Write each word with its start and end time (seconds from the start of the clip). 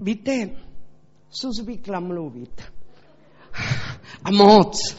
Víte, 0.00 0.50
jsou 1.30 1.52
zvyklá 1.52 2.00
mluvit. 2.00 2.62
A 4.24 4.30
moc. 4.30 4.96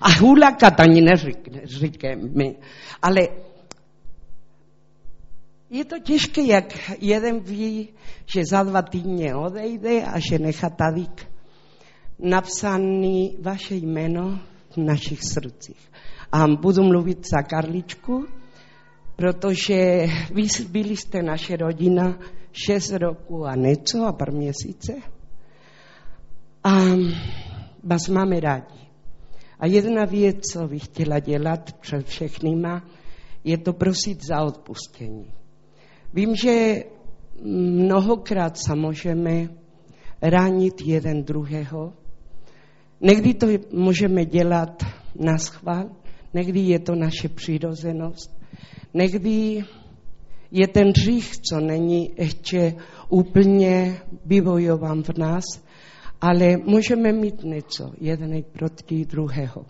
A 0.00 0.08
hulakat 0.10 0.80
ani 0.80 1.00
neříkáme. 1.00 2.44
Ale 3.02 3.20
je 5.70 5.84
to 5.84 5.98
těžké, 5.98 6.42
jak 6.42 6.90
jeden 7.00 7.40
ví, 7.40 7.88
že 8.34 8.42
za 8.50 8.62
dva 8.62 8.82
týdny 8.82 9.34
odejde 9.34 10.02
a 10.04 10.18
že 10.18 10.38
nechá 10.38 10.70
tady 10.70 11.06
napsaný 12.18 13.36
vaše 13.42 13.74
jméno 13.74 14.40
v 14.70 14.76
našich 14.76 15.20
srdcích. 15.22 15.90
A 16.32 16.46
budu 16.46 16.82
mluvit 16.82 17.26
za 17.34 17.42
Karličku, 17.42 18.26
protože 19.16 20.06
vy 20.34 20.42
byli 20.68 20.96
jste 20.96 21.22
naše 21.22 21.56
rodina 21.56 22.18
šest 22.54 22.92
roků 22.92 23.46
a 23.46 23.54
něco 23.54 24.04
a 24.04 24.12
pár 24.12 24.32
měsíce. 24.32 24.92
A 26.64 26.80
vás 27.82 28.08
máme 28.08 28.40
rádi. 28.40 28.84
A 29.60 29.66
jedna 29.66 30.04
věc, 30.04 30.36
co 30.52 30.68
bych 30.68 30.84
chtěla 30.84 31.18
dělat 31.18 31.72
před 31.72 32.06
všechnýma, 32.06 32.84
je 33.44 33.58
to 33.58 33.72
prosit 33.72 34.18
za 34.28 34.42
odpustění. 34.42 35.32
Vím, 36.14 36.36
že 36.36 36.84
mnohokrát 37.42 38.56
se 38.58 38.74
můžeme 38.74 39.48
ránit 40.22 40.74
jeden 40.86 41.24
druhého. 41.24 41.92
Někdy 43.00 43.34
to 43.34 43.46
můžeme 43.72 44.24
dělat 44.24 44.82
na 45.18 45.38
schvál, 45.38 45.90
někdy 46.34 46.60
je 46.60 46.78
to 46.78 46.94
naše 46.94 47.28
přirozenost, 47.28 48.40
někdy 48.94 49.64
je 50.54 50.68
ten 50.68 50.88
hřích, 50.88 51.32
co 51.38 51.60
není 51.60 52.10
ještě 52.18 52.74
úplně 53.08 54.00
vyvojován 54.26 55.02
v 55.02 55.18
nás, 55.18 55.44
ale 56.20 56.56
můžeme 56.56 57.12
mít 57.12 57.42
něco 57.44 57.92
jeden 58.00 58.42
proti 58.52 59.04
druhého. 59.04 59.66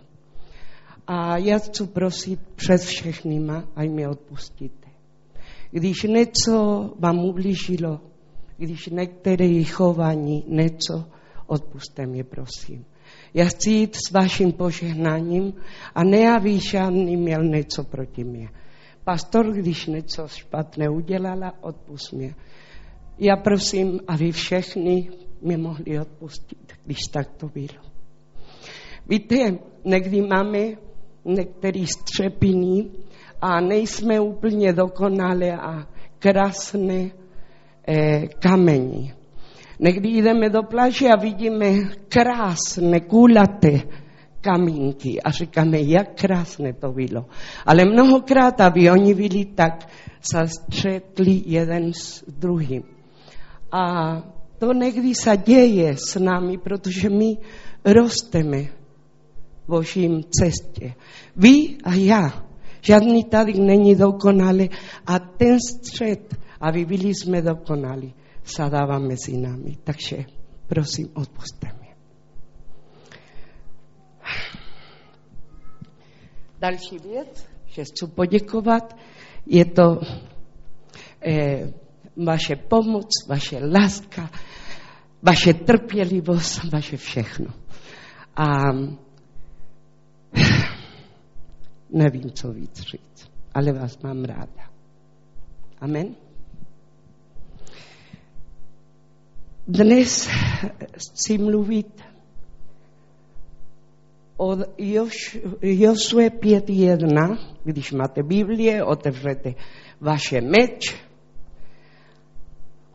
A 1.06 1.36
já 1.36 1.58
chci 1.58 1.86
prosit 1.86 2.40
před 2.54 2.80
všechnýma, 2.80 3.64
ať 3.76 3.88
mi 3.88 4.06
odpustíte. 4.06 4.88
Když 5.70 6.02
něco 6.02 6.90
vám 6.98 7.18
ublížilo, 7.18 8.00
když 8.56 8.86
některé 8.86 9.64
chování 9.64 10.44
něco, 10.48 11.04
odpuste 11.46 12.06
mě, 12.06 12.24
prosím. 12.24 12.84
Já 13.34 13.44
chci 13.44 13.70
jít 13.70 13.96
s 13.96 14.10
vaším 14.10 14.52
požehnáním 14.52 15.54
a 15.94 16.04
ne, 16.04 16.36
aby 16.36 16.60
žádný 16.60 17.16
měl 17.16 17.44
něco 17.44 17.84
proti 17.84 18.24
mě. 18.24 18.48
Pastor, 19.04 19.52
když 19.52 19.86
něco 19.86 20.28
špatné 20.28 20.88
udělala, 20.88 21.52
odpust 21.60 22.12
mě. 22.12 22.34
Já 23.18 23.36
prosím, 23.36 24.00
aby 24.06 24.32
všechny 24.32 25.10
mě 25.42 25.56
mohli 25.56 26.00
odpustit, 26.00 26.72
když 26.84 26.98
tak 27.12 27.32
to 27.36 27.48
bylo. 27.48 27.84
Víte, 29.08 29.58
někdy 29.84 30.22
máme 30.22 30.58
některý 31.24 31.86
střepiny 31.86 32.90
a 33.40 33.60
nejsme 33.60 34.20
úplně 34.20 34.72
dokonalé 34.72 35.52
a 35.52 35.88
krásné 36.18 37.10
eh, 37.88 38.28
kamení. 38.28 39.12
Někdy 39.78 40.08
jdeme 40.08 40.50
do 40.50 40.62
pláže 40.62 41.08
a 41.08 41.16
vidíme 41.16 41.66
krásné, 42.08 43.00
kulaté 43.00 43.80
kamínky 44.44 45.22
a 45.22 45.30
říkáme, 45.30 45.80
jak 45.80 46.20
krásné 46.20 46.72
to 46.72 46.92
bylo. 46.92 47.24
Ale 47.66 47.84
mnohokrát, 47.84 48.60
aby 48.60 48.90
oni 48.90 49.14
byli 49.14 49.44
tak, 49.44 49.88
se 50.20 50.38
střetli 50.48 51.42
jeden 51.46 51.92
s 51.92 52.24
druhým. 52.28 52.82
A 53.72 53.82
to 54.58 54.72
někdy 54.72 55.14
se 55.14 55.36
děje 55.36 55.96
s 55.96 56.18
námi, 56.20 56.58
protože 56.58 57.10
my 57.10 57.36
rosteme 57.84 58.62
v 58.62 59.68
božím 59.68 60.20
cestě. 60.40 60.94
Vy 61.36 61.76
a 61.84 61.94
já. 61.94 62.44
Žádný 62.80 63.24
tady 63.24 63.52
není 63.52 63.94
dokonalý 63.96 64.70
a 65.06 65.18
ten 65.18 65.58
střed, 65.60 66.36
aby 66.60 66.84
byli 66.84 67.14
jsme 67.14 67.42
dokonalí, 67.42 68.14
se 68.44 68.62
dává 68.70 68.98
mezi 68.98 69.36
námi. 69.36 69.76
Takže 69.84 70.24
prosím, 70.68 71.08
odpuste 71.14 71.73
Další 76.64 76.98
věc, 76.98 77.46
že 77.66 77.84
chci 77.84 78.06
poděkovat, 78.06 78.96
je 79.46 79.64
to 79.64 80.00
eh, 81.26 81.72
vaše 82.16 82.56
pomoc, 82.56 83.08
vaše 83.28 83.58
láska, 83.58 84.30
vaše 85.22 85.54
trpělivost, 85.54 86.72
vaše 86.72 86.96
všechno. 86.96 87.46
A 88.36 88.44
nevím, 91.90 92.30
co 92.30 92.52
víc 92.52 92.80
říct, 92.80 93.30
ale 93.54 93.72
vás 93.72 93.98
mám 93.98 94.24
ráda. 94.24 94.70
Amen. 95.80 96.14
Dnes 99.68 100.28
chci 100.96 101.38
mluvit 101.38 102.13
od 104.36 104.58
Josue 105.62 106.28
5.1, 106.28 107.38
když 107.64 107.92
máte 107.92 108.22
Biblie, 108.22 108.84
otevřete 108.84 109.54
vaše 110.00 110.40
meč, 110.40 110.96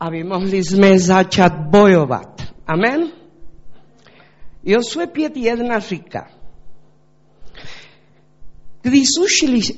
aby 0.00 0.24
mohli 0.24 0.64
jsme 0.64 0.98
začat 0.98 1.52
bojovat. 1.70 2.42
Amen? 2.66 3.12
Josue 4.64 5.06
5.1 5.06 5.80
říká, 5.80 6.30
když 8.82 9.06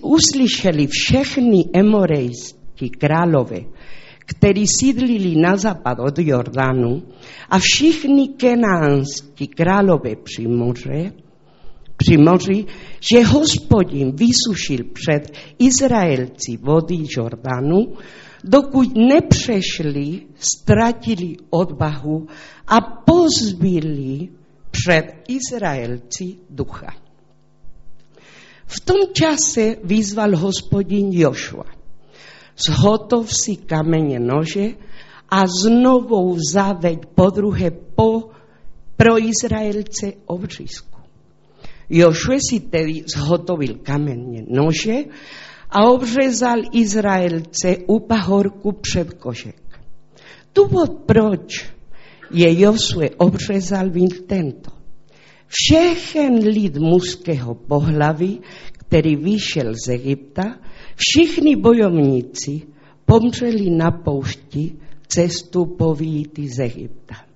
uslyšeli 0.02 0.86
všechny 0.86 1.64
emorejští 1.74 2.90
králové, 2.90 3.60
kteří 4.18 4.64
sídlili 4.80 5.36
na 5.36 5.56
západ 5.56 5.98
od 5.98 6.18
Jordánu, 6.18 7.02
a 7.50 7.58
všichni 7.58 8.28
kenánští 8.28 9.46
králové 9.48 10.16
při 10.16 10.46
moře, 10.46 11.12
při 12.02 12.16
moři, 12.16 12.64
že 13.12 13.24
hospodin 13.24 14.16
vysušil 14.16 14.78
před 14.92 15.32
Izraelci 15.58 16.56
vody 16.60 16.96
Jordánu, 17.16 17.96
dokud 18.44 18.88
nepřešli, 18.96 20.20
ztratili 20.36 21.36
odvahu 21.50 22.26
a 22.66 22.80
pozbili 22.80 24.28
před 24.70 25.04
Izraelci 25.28 26.36
ducha. 26.50 26.94
V 28.66 28.80
tom 28.80 28.96
čase 29.12 29.76
vyzval 29.84 30.36
hospodin 30.36 31.12
Jošua. 31.12 31.64
Zhotov 32.56 33.30
si 33.32 33.56
kameně 33.56 34.20
nože 34.20 34.68
a 35.30 35.46
znovu 35.46 36.36
zaveď 36.52 36.98
po 37.14 37.30
druhé 37.30 37.70
po, 37.70 38.30
pro 38.96 39.18
Izraelce 39.18 40.12
obřízku. 40.26 40.91
Jošue 41.90 42.38
si 42.50 42.60
tedy 42.60 43.04
zhotovil 43.14 43.74
kameně 43.82 44.44
nože 44.48 44.96
a 45.70 45.84
obřezal 45.84 46.58
Izraelce 46.72 47.76
u 47.86 48.00
pahorku 48.00 48.72
před 48.72 49.14
košek. 49.14 49.62
Důvod, 50.54 50.92
proč 51.06 51.66
je 52.30 52.60
Josue 52.60 53.10
obřezal, 53.10 53.90
byl 53.90 54.08
tento. 54.26 54.70
Všechen 55.46 56.34
lid 56.34 56.76
mužského 56.76 57.54
pohlaví, 57.54 58.40
který 58.72 59.16
vyšel 59.16 59.74
z 59.86 59.88
Egypta, 59.88 60.58
všichni 60.96 61.56
bojovníci 61.56 62.62
pomřeli 63.04 63.70
na 63.70 63.90
poušti 63.90 64.72
cestu 65.08 65.64
po 65.64 65.94
z 65.94 66.58
Egypta. 66.58 67.31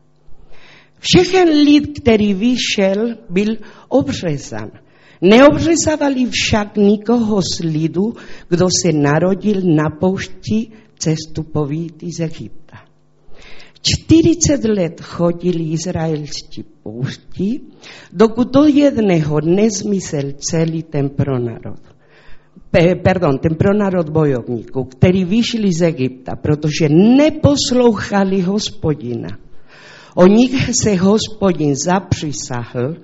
Všechen 1.01 1.49
lid, 1.49 2.01
který 2.01 2.35
vyšel, 2.35 3.17
byl 3.31 3.57
obřezan. 3.89 4.71
Neobřezávali 5.21 6.27
však 6.31 6.77
nikoho 6.77 7.41
z 7.43 7.61
lidu, 7.61 8.15
kdo 8.49 8.67
se 8.83 8.93
narodil 8.93 9.61
na 9.65 9.91
poušti 10.01 10.71
cestu 10.99 11.43
po 11.43 11.67
z 12.03 12.21
Egypta. 12.21 12.77
40 13.83 14.65
let 14.65 15.01
chodili 15.01 15.79
izraelští 15.79 16.65
poušti, 16.83 17.61
dokud 18.13 18.51
do 18.51 18.65
jedného 18.67 19.41
dne 19.41 19.71
zmizel 19.71 20.35
celý 20.43 20.83
ten 20.83 21.09
pronárod. 21.15 21.79
Pardon, 23.05 23.39
ten 23.39 23.55
pronárod 23.55 24.09
bojovníků, 24.11 24.85
který 24.85 25.25
vyšli 25.25 25.73
z 25.73 25.83
Egypta, 25.83 26.37
protože 26.37 26.89
neposlouchali 26.89 28.41
hospodina. 28.41 29.39
O 30.17 30.27
nich 30.27 30.71
se 30.83 30.97
hospodin 30.97 31.75
zapřísahl, 31.85 32.97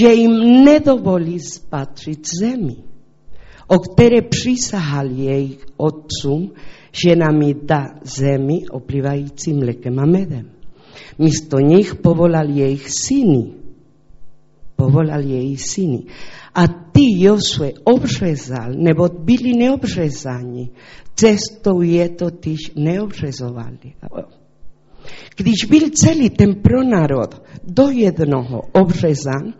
že 0.00 0.12
jim 0.12 0.64
nedovolí 0.64 1.40
spatřit 1.40 2.26
zemi, 2.40 2.76
o 3.66 3.78
které 3.78 4.22
přísahal 4.22 5.06
jejich 5.06 5.66
otcům, 5.76 6.52
že 6.92 7.16
nám 7.16 7.40
dá 7.62 7.86
zemi 8.02 8.58
oplývající 8.70 9.52
mlekem 9.52 9.98
a 9.98 10.06
medem. 10.06 10.50
Místo 11.18 11.58
nich 11.58 11.94
povolal 11.94 12.48
jejich 12.48 12.90
syny. 12.90 13.52
Povolal 14.76 15.20
jejich 15.20 15.62
syny. 15.62 16.02
A 16.54 16.66
ty, 16.68 17.24
Josue, 17.24 17.72
obřezal, 17.84 18.72
nebo 18.76 19.08
byli 19.08 19.52
neobřezaní. 19.52 20.70
Cestou 21.14 21.82
je 21.82 22.08
totiž 22.08 22.58
neobřezovali. 22.76 23.94
Když 25.40 25.64
byl 25.64 25.90
celý 25.90 26.30
ten 26.30 26.54
pronárod 26.54 27.42
do 27.64 27.88
jednoho 27.88 28.62
obřezan, 28.72 29.54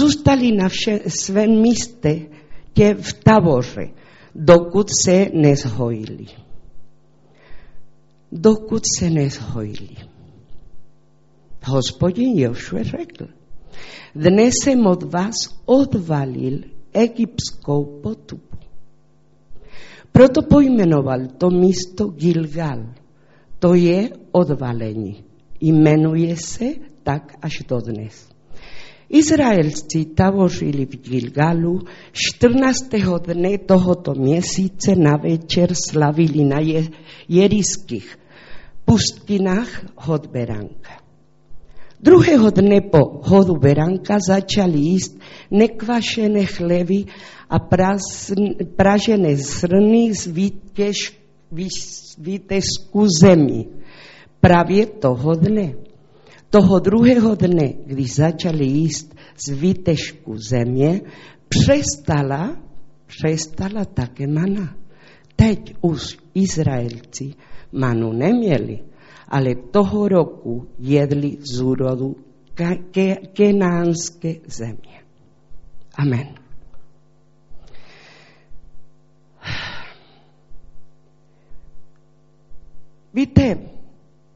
zůstali 0.00 0.52
na 0.52 0.68
vše, 0.68 1.00
svém 1.06 1.62
místě 1.62 2.20
tě 2.72 2.94
v 2.94 3.12
táboře, 3.12 3.88
dokud 4.34 4.88
se 5.04 5.26
nezhojili. 5.34 6.26
Dokud 8.32 8.82
se 8.98 9.10
nezhojili. 9.10 9.96
Hospodin 11.64 12.38
Jošue 12.38 12.84
řekl, 12.84 13.28
dnes 14.14 14.54
jsem 14.64 14.86
od 14.86 15.02
vás 15.02 15.34
odvalil 15.64 16.58
egyptskou 16.92 18.00
potupu. 18.02 18.56
Proto 20.12 20.42
pojmenoval 20.42 21.18
to 21.38 21.50
místo 21.50 22.06
Gilgal. 22.08 22.97
To 23.58 23.74
je 23.74 24.10
odvalení. 24.32 25.24
Jmenuje 25.60 26.36
se 26.36 26.64
tak 27.02 27.34
až 27.42 27.62
do 27.68 27.80
dnes. 27.80 28.28
Izraelci 29.08 30.04
tábořili 30.04 30.86
v 30.86 30.96
Gilgalu 31.00 31.80
14. 32.12 32.88
dne 33.26 33.58
tohoto 33.58 34.14
měsíce 34.14 34.96
na 34.96 35.16
večer 35.16 35.74
slavili 35.74 36.44
na 36.44 36.60
jeriských 37.28 38.18
pustinách 38.84 39.84
hod 39.96 40.26
beránka. 40.26 41.00
Druhého 42.00 42.50
dne 42.50 42.80
po 42.80 43.20
hodu 43.26 43.58
beránka 43.58 44.22
začali 44.22 44.78
jíst 44.78 45.18
nekvašené 45.50 46.46
chleby 46.46 47.04
a 47.50 47.58
pražené 48.76 49.36
zrny 49.36 50.14
z 50.14 50.26
výtezku 52.18 53.06
zemi. 53.20 53.66
Právě 54.40 54.86
toho 54.86 55.34
dne 55.34 55.74
toho 56.50 56.78
druhého 56.78 57.34
dne, 57.34 57.72
když 57.86 58.14
začali 58.14 58.64
jíst 58.64 59.14
z 59.46 59.50
výtežku 59.52 60.36
země, 60.50 61.00
přestala, 61.48 62.56
přestala 63.06 63.84
také 63.84 64.26
mana. 64.26 64.76
Teď 65.36 65.74
už 65.80 66.18
Izraelci 66.34 67.34
manu 67.72 68.12
neměli, 68.12 68.78
ale 69.28 69.54
toho 69.54 70.08
roku 70.08 70.66
jedli 70.78 71.36
z 71.52 71.60
úrodu 71.60 72.16
kenánské 73.32 74.34
země. 74.46 75.02
Amen. 75.98 76.37
Víte, 83.18 83.58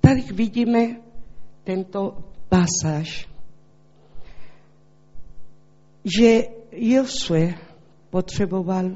tady 0.01 0.21
vidíme 0.21 1.01
tento 1.65 2.25
pasáž, 2.49 3.29
že 6.19 6.43
Josue 6.73 7.55
potřeboval, 8.11 8.91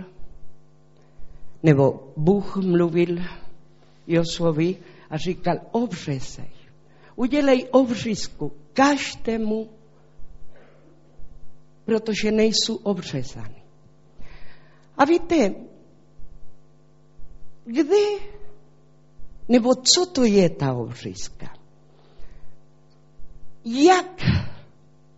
nebo 1.62 2.12
Bůh 2.16 2.56
mluvil 2.56 3.18
Josuovi 4.06 4.76
a 5.10 5.16
říkal, 5.16 5.56
obřezej, 5.70 6.50
udělej 7.16 7.68
obřízku 7.70 8.52
každému, 8.72 9.70
protože 11.84 12.30
nejsou 12.30 12.76
obřezány. 12.76 13.62
A 14.98 15.04
víte, 15.04 15.54
kde, 17.64 18.36
nebo 19.48 19.74
co 19.74 20.06
to 20.06 20.24
je 20.24 20.50
ta 20.50 20.74
obřízka? 20.74 21.56
jak 23.66 24.22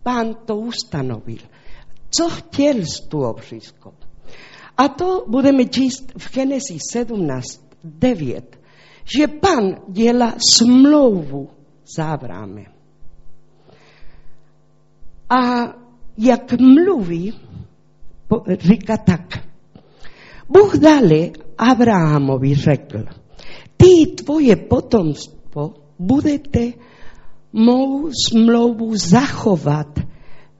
pán 0.03 0.35
to 0.45 0.57
ustanovil, 0.57 1.37
co 2.09 2.29
chtěl 2.29 2.75
s 2.81 3.07
tu 3.07 3.21
obřízkou. 3.21 3.93
A 4.77 4.87
to 4.87 5.25
budeme 5.27 5.65
číst 5.65 6.13
v 6.17 6.33
Genesis 6.33 6.81
17, 6.91 7.61
9, 7.83 8.59
že 9.17 9.27
pan 9.27 9.75
dělá 9.87 10.33
smlouvu 10.55 11.49
s 11.95 11.99
Abrahamem. 11.99 12.71
A 15.29 15.73
jak 16.17 16.53
mluví, 16.59 17.39
říká 18.59 18.97
tak. 18.97 19.45
Bůh 20.49 20.77
dále 20.77 21.29
Abrahamovi 21.57 22.55
řekl, 22.55 23.05
ty 23.79 24.11
tvoje 24.11 24.55
potomstvo 24.55 25.73
budete 25.99 26.73
mou 27.53 28.11
smlouvu 28.11 28.95
zachovat 28.95 29.99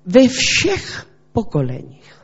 ve 0.06 0.28
všech 0.28 1.06
pokoleních. 1.32 2.16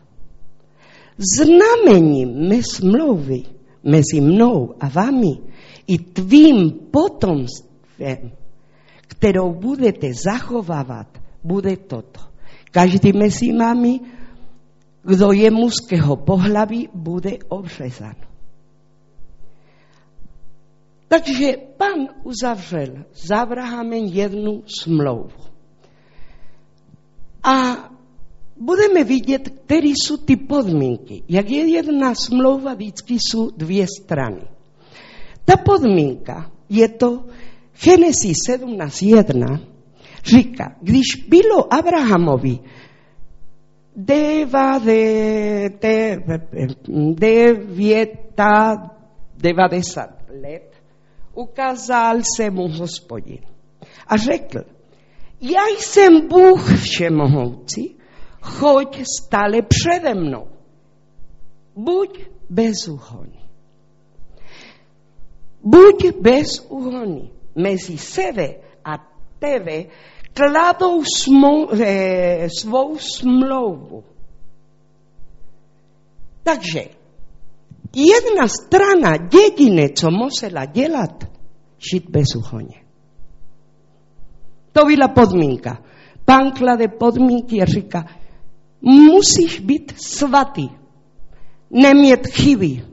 Znamením 1.17 2.49
mé 2.49 2.63
smlouvy 2.63 3.43
mezi 3.83 4.21
mnou 4.21 4.75
a 4.79 4.87
vámi 4.89 5.37
i 5.87 5.97
tvým 5.97 6.71
potomstvem, 6.91 8.31
kterou 9.07 9.53
budete 9.53 10.07
zachovávat, 10.13 11.07
bude 11.43 11.77
toto. 11.77 12.19
Každý 12.71 13.13
mezi 13.13 13.53
vámi, 13.53 13.99
kdo 15.03 15.31
je 15.31 15.51
mužského 15.51 16.15
pohlaví, 16.15 16.89
bude 16.93 17.31
obřezán. 17.47 18.15
Takže 21.07 21.57
pan 21.77 22.07
uzavřel 22.23 23.05
s 23.13 23.31
Abrahamem 23.31 24.05
jednu 24.05 24.63
smlouvu. 24.81 25.45
A 27.43 27.89
budeme 28.57 29.03
vidět, 29.03 29.49
které 29.49 29.87
jsou 29.87 30.17
ty 30.17 30.35
podmínky. 30.35 31.23
Jak 31.29 31.49
je 31.49 31.67
jedna 31.67 32.15
smlouva, 32.15 32.73
vždycky 32.73 33.13
jsou 33.13 33.49
dvě 33.49 33.85
strany. 34.01 34.41
Ta 35.45 35.57
podmínka 35.57 36.51
je 36.69 36.89
to 36.89 37.25
Genesis 37.83 38.37
17.1 38.49 39.59
říká, 40.25 40.75
když 40.81 41.05
bylo 41.29 41.73
Abrahamovi 41.73 42.59
deva 43.95 44.79
de, 44.79 45.69
de, 45.81 46.17
devěta, 47.13 48.75
devadesát 49.37 50.09
let, 50.41 50.74
ukázal 51.35 52.19
se 52.35 52.49
mu 52.49 52.67
hospodin 52.67 53.39
a 54.07 54.17
řekl, 54.17 54.59
já 55.41 55.61
jsem 55.77 56.27
Bůh 56.27 56.79
všemohoucí, 56.81 57.95
choď 58.41 59.03
stále 59.19 59.61
přede 59.61 60.13
mnou. 60.13 60.47
Buď 61.75 62.19
bezúhonný. 62.49 63.49
Buď 65.63 66.05
bezúhonný. 66.21 67.31
Mezi 67.55 67.97
sebe 67.97 68.55
a 68.85 68.97
tebe 69.39 69.85
kladou 70.33 71.03
eh, 71.81 72.47
svou 72.59 72.97
smlouvu. 72.97 74.03
Takže 76.43 76.81
jedna 77.95 78.47
strana 78.47 79.11
jediné, 79.33 79.89
co 79.89 80.11
musela 80.11 80.65
dělat, 80.65 81.23
žít 81.91 82.09
bezúhonně. 82.09 82.85
To 84.71 84.85
byla 84.85 85.07
podmínka. 85.07 85.83
Pán 86.25 86.51
klade 86.51 86.87
podmínky 86.87 87.65
říká, 87.65 88.05
musíš 88.81 89.59
být 89.59 89.93
svatý, 89.97 90.69
nemět 91.69 92.27
chyby. 92.27 92.85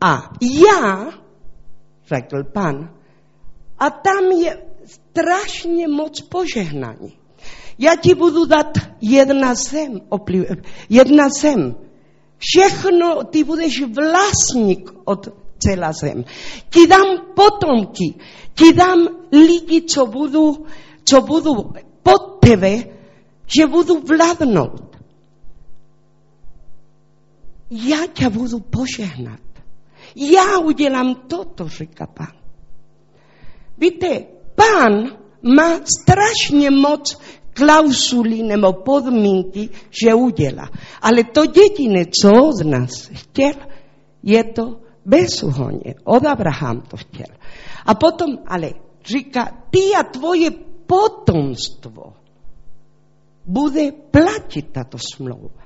A 0.00 0.30
já, 0.42 1.10
řekl 2.06 2.44
pan, 2.44 2.90
a 3.78 3.90
tam 3.90 4.24
je 4.24 4.62
strašně 4.84 5.88
moc 5.88 6.20
požehnání. 6.20 7.18
Já 7.78 7.96
ti 7.96 8.14
budu 8.14 8.46
dát 8.46 8.78
jedna 9.00 9.54
zem, 9.54 10.00
jedna 10.88 11.28
zem, 11.40 11.74
Všechno, 12.40 13.24
ty 13.24 13.44
budeš 13.44 13.82
vlastník 13.82 14.92
od 15.04 15.28
celá 15.58 15.92
zem. 15.92 16.24
Ti 16.70 16.86
dám 16.86 17.36
potomky, 17.36 18.14
ti 18.54 18.72
dám 18.72 19.08
lidi, 19.32 19.82
co 19.82 20.06
budou, 20.06 20.64
co 21.04 21.20
budou 21.20 21.72
pod 22.02 22.40
tebe, 22.40 22.84
že 23.46 23.66
budu 23.66 24.00
vládnout. 24.00 24.96
Já 27.70 28.06
tě 28.06 28.28
budu 28.28 28.60
požehnat. 28.60 29.40
Já 30.16 30.58
udělám 30.58 31.14
toto, 31.14 31.68
říká 31.68 32.06
pán. 32.06 32.32
Víte, 33.78 34.24
pán 34.54 35.16
má 35.42 35.80
strašne 36.00 36.70
moc 36.70 37.18
klausuly 37.54 38.42
nebo 38.42 38.72
podmínky, 38.72 39.68
že 39.90 40.14
udělá. 40.14 40.70
Ale 41.02 41.24
to 41.24 41.44
jediné, 41.44 42.06
co 42.06 42.30
od 42.30 42.66
nás 42.66 43.10
chtěl, 43.12 43.54
je 44.22 44.44
to 44.44 44.80
bezúhonne. 45.04 46.00
Od 46.04 46.24
Abraham 46.26 46.80
to 46.80 46.96
chtěl. 46.96 47.32
A 47.86 47.94
potom, 47.94 48.38
ale 48.46 48.70
říká, 49.04 49.66
ty 49.70 49.94
a 49.96 50.02
tvoje 50.02 50.50
potomstvo 50.86 52.12
bude 53.46 53.92
platiť 53.92 54.64
táto 54.70 54.98
smlouva. 54.98 55.64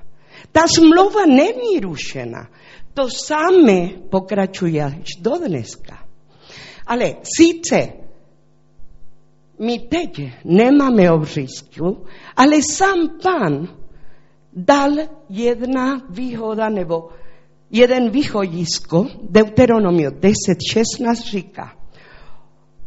Tá 0.51 0.67
smlouva 0.67 1.27
není 1.27 1.79
rušená. 1.79 2.47
To 2.95 3.11
samé 3.11 4.07
pokračuje 4.07 4.79
až 4.79 5.19
do 5.19 5.35
dneska. 5.35 6.07
Ale 6.87 7.19
síce 7.25 8.04
my 9.59 9.79
teď 9.79 10.21
nemáme 10.45 11.11
obřízku, 11.11 12.05
ale 12.35 12.57
sám 12.71 13.09
pán 13.23 13.67
dal 14.53 14.91
jedna 15.29 16.01
výhoda 16.09 16.69
nebo 16.69 17.09
jeden 17.71 18.09
východisko, 18.09 19.07
Deuteronomio 19.29 20.11
10.16 20.11 21.15
říká, 21.15 21.75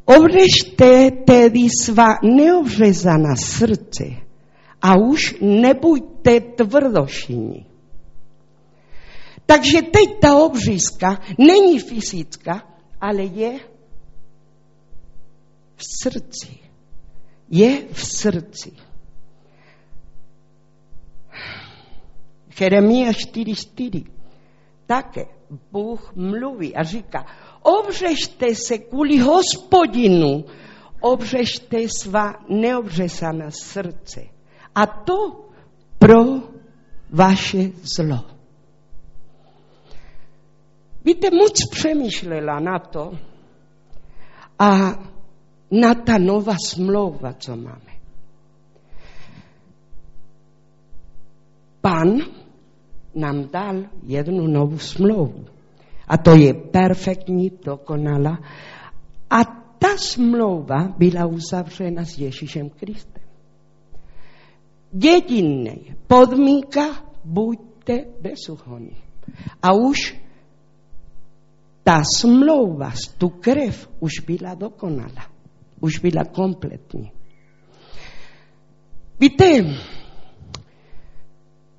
obrežte 0.05 1.11
tedy 1.11 1.67
svá 1.83 2.07
neobřezaná 2.23 3.37
srdce 3.37 4.05
a 4.83 4.97
už 4.97 5.37
nebuďte 5.41 6.41
tvrdošíní. 6.41 7.67
Takže 9.47 9.83
teď 9.83 10.21
ta 10.21 10.37
obřízka 10.37 11.21
není 11.39 11.79
fyzická, 11.79 12.63
ale 13.01 13.23
je 13.23 13.61
v 15.79 15.83
srdci. 16.03 16.59
Je 17.51 17.87
v 17.93 18.05
srdci. 18.05 18.73
Jeremia 22.61 23.11
4.4 23.11 24.05
také 24.87 25.27
Bůh 25.73 26.13
mluví 26.17 26.77
a 26.77 26.83
říká, 26.83 27.27
obřežte 27.63 28.55
se 28.55 28.79
kvůli 28.79 29.19
hospodinu, 29.19 30.45
obřežte 31.01 31.79
svá 31.99 32.35
neobřesaná 32.49 33.51
srdce. 33.51 34.21
A 34.75 34.87
to 34.87 35.49
pro 35.99 36.25
vaše 37.11 37.71
zlo. 37.83 38.25
Víte, 41.05 41.31
moc 41.31 41.59
přemýšlela 41.71 42.61
na 42.61 42.79
to 42.79 43.13
a 44.59 44.99
na 45.71 45.95
ta 45.95 46.19
nová 46.19 46.57
smlouva, 46.57 47.33
co 47.33 47.57
máme. 47.57 47.93
Pán 51.81 52.19
nám 53.15 53.49
dal 53.49 53.77
jednu 54.03 54.47
novú 54.47 54.79
smlouvu. 54.79 55.47
A 56.09 56.17
to 56.17 56.35
je 56.35 56.55
perfektní, 56.55 57.53
dokonalá. 57.65 58.41
A 59.31 59.45
ta 59.79 59.97
smlouva 59.97 60.95
byla 60.99 61.27
uzavřena 61.27 62.05
s 62.05 62.19
Ježíšem 62.19 62.71
Kristem. 62.71 63.23
Jediná 64.93 65.73
podmínka, 66.07 67.05
buďte 67.25 68.05
bezúhonní. 68.21 68.97
A 69.63 69.73
už 69.73 70.17
ta 71.85 72.03
smlouva, 72.17 72.93
tu 73.19 73.29
krev 73.29 73.89
už 74.01 74.21
byla 74.27 74.55
dokonalá. 74.55 75.38
Už 75.81 75.99
byla 75.99 76.25
kompletní. 76.25 77.13
Víte, 79.21 79.65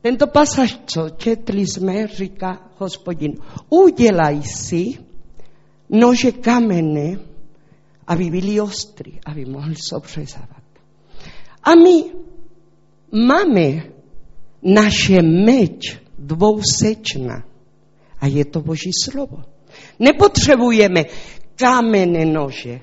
tento 0.01 0.27
pasáž, 0.27 0.79
co 0.85 1.09
četli 1.09 1.61
jsme, 1.67 2.07
říká 2.07 2.71
hospodin, 2.77 3.33
udělaj 3.69 4.43
si 4.43 4.97
nože 5.89 6.31
kamenné, 6.31 7.19
aby 8.07 8.29
byli 8.29 8.61
ostrý, 8.61 9.19
aby 9.25 9.45
mohli 9.45 9.75
sobřezávat. 9.89 10.63
A 11.63 11.75
my 11.75 12.03
máme 13.11 13.83
naše 14.63 15.21
meč 15.21 15.99
dvousečná 16.17 17.43
a 18.19 18.27
je 18.27 18.45
to 18.45 18.61
Boží 18.61 18.91
slovo. 19.03 19.43
Nepotřebujeme 19.99 21.03
kamenné 21.55 22.25
nože, 22.25 22.79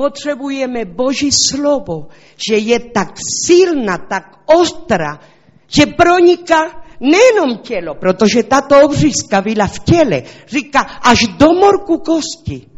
potřebujeme 0.00 0.84
Boží 0.84 1.28
slovo, 1.50 2.08
že 2.48 2.56
je 2.56 2.78
tak 2.80 3.20
silná, 3.46 3.98
tak 3.98 4.48
ostrá, 4.48 5.20
že 5.68 5.86
proniká 5.86 6.84
nejenom 7.00 7.58
tělo, 7.58 7.94
protože 7.94 8.42
tato 8.42 8.80
obřízka 8.80 9.40
byla 9.40 9.66
v 9.66 9.78
těle, 9.78 10.22
říká 10.46 10.80
až 10.80 11.18
do 11.36 11.52
morku 11.52 11.98
kosti, 11.98 12.70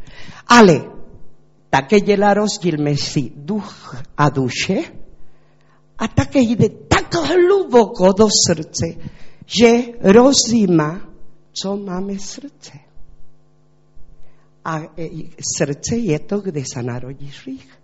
ale 0.49 0.83
také 1.71 2.01
dělá 2.01 2.35
rozdíl 2.35 2.83
mezi 2.83 3.31
duch 3.37 4.03
a 4.17 4.29
duše 4.29 4.77
a 5.99 6.09
také 6.09 6.39
jde 6.43 6.69
tak 6.89 7.15
hluboko 7.15 8.13
do 8.13 8.27
srdce, 8.47 8.87
že 9.47 9.71
rozjíma, 10.01 11.01
co 11.53 11.77
máme 11.77 12.19
srdce. 12.19 12.82
A 14.65 14.79
e, 14.79 15.09
srdce 15.59 15.97
je 15.97 16.19
to, 16.19 16.41
kde 16.41 16.63
se 16.73 16.83
narodí 16.83 17.27
hřích. 17.27 17.79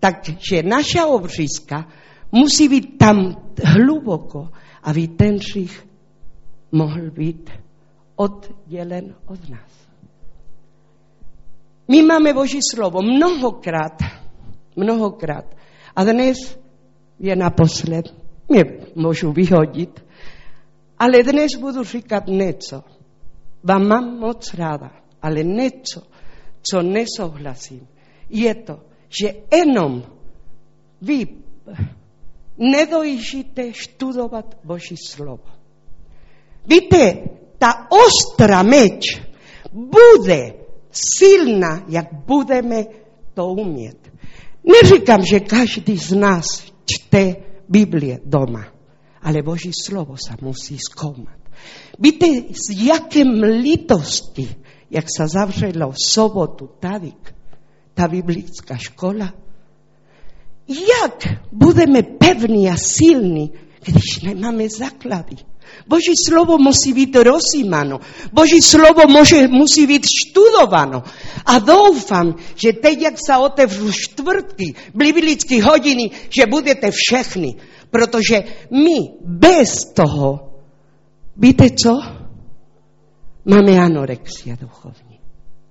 Takže 0.00 0.62
naša 0.62 1.06
obřízka 1.06 1.88
musí 2.32 2.68
být 2.68 2.98
tam 2.98 3.16
hluboko, 3.64 4.48
aby 4.82 5.08
ten 5.08 5.34
hřích 5.34 5.86
mohl 6.72 7.10
být 7.10 7.50
oddělen 8.16 9.14
od 9.26 9.48
nás. 9.48 9.70
My 11.88 12.02
máme 12.02 12.34
Boží 12.34 12.58
slovo 12.72 13.02
mnohokrát, 13.02 14.02
mnohokrát. 14.76 15.44
A 15.96 16.04
dnes 16.04 16.58
je 17.18 17.36
naposled, 17.36 18.14
mě 18.48 18.64
můžu 18.94 19.32
vyhodit, 19.32 20.04
ale 20.98 21.22
dnes 21.22 21.50
budu 21.60 21.84
říkat 21.84 22.26
něco. 22.26 22.84
Vám 23.62 23.88
mám 23.88 24.18
moc 24.18 24.54
ráda, 24.54 24.90
ale 25.22 25.44
něco, 25.44 26.02
co 26.62 26.82
nesouhlasím, 26.82 27.88
je 28.28 28.54
to, 28.54 28.80
že 29.08 29.34
jenom 29.52 30.02
vy 31.02 31.26
nedojížíte 32.58 33.72
študovat 33.72 34.58
Boží 34.64 34.96
slovo. 35.06 35.44
Víte, 36.66 37.14
ta 37.58 37.88
ostra 37.90 38.62
meč 38.62 39.20
bude 39.72 40.54
silná, 40.90 41.84
jak 41.88 42.12
budeme 42.26 42.84
to 43.34 43.46
umět. 43.46 44.12
Neříkám, 44.64 45.24
že 45.24 45.40
každý 45.40 45.96
z 45.96 46.12
nás 46.12 46.46
čte 46.84 47.36
Biblie 47.68 48.18
doma, 48.24 48.66
ale 49.22 49.42
Boží 49.42 49.70
slovo 49.84 50.16
se 50.16 50.34
musí 50.40 50.78
zkoumat. 50.78 51.38
Víte, 51.98 52.26
s 52.52 52.70
jakým 52.76 53.42
litosti, 53.42 54.56
jak 54.90 55.04
se 55.16 55.28
zavřelo 55.28 55.92
v 55.92 55.96
sobotu 56.04 56.70
tady, 56.80 57.12
ta 57.94 58.08
biblická 58.08 58.76
škola, 58.76 59.32
jak 60.68 61.38
budeme 61.52 62.02
pevní 62.02 62.70
a 62.70 62.76
silní, 62.76 63.52
když 63.84 64.20
nemáme 64.22 64.68
základy? 64.68 65.36
Boží 65.86 66.14
slovo 66.28 66.58
musí 66.58 66.92
být 66.92 67.16
rozjímáno. 67.16 68.00
Boží 68.32 68.62
slovo 68.62 69.02
může, 69.08 69.48
musí 69.48 69.86
být 69.86 70.06
študováno. 70.06 71.02
A 71.46 71.58
doufám, 71.58 72.34
že 72.54 72.72
teď, 72.72 73.00
jak 73.00 73.14
se 73.26 73.36
otevřu 73.36 73.92
čtvrtky, 73.92 74.74
biblické 74.94 75.62
hodiny, 75.62 76.10
že 76.38 76.46
budete 76.46 76.90
všechny. 76.92 77.54
Protože 77.90 78.44
my 78.70 78.98
bez 79.24 79.78
toho, 79.94 80.52
víte 81.36 81.66
co? 81.70 82.17
Máme 83.48 83.80
anorexia 83.80 84.56
duchovní. 84.60 85.18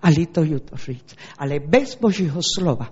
A 0.01 0.09
lituju 0.09 0.59
to 0.59 0.77
říct. 0.77 1.15
Ale 1.37 1.59
bez 1.59 1.95
Božího 1.95 2.41
slova 2.57 2.89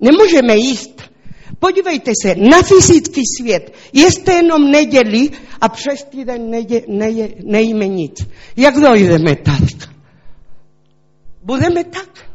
Nemůžeme 0.00 0.56
jíst. 0.56 1.10
Podívejte 1.58 2.12
se, 2.22 2.34
na 2.34 2.62
fyzický 2.62 3.22
svět. 3.38 3.74
Jeste 3.92 4.32
jenom 4.32 4.70
neděli 4.70 5.30
a 5.60 5.68
přes 5.68 6.04
týden 6.04 6.50
neje, 6.50 6.82
neje, 6.88 7.34
nejíme 7.44 7.88
nic. 7.88 8.26
Jak 8.56 8.74
dojdeme 8.74 9.36
tak? 9.36 9.90
Budeme 11.42 11.84
tak? 11.84 12.30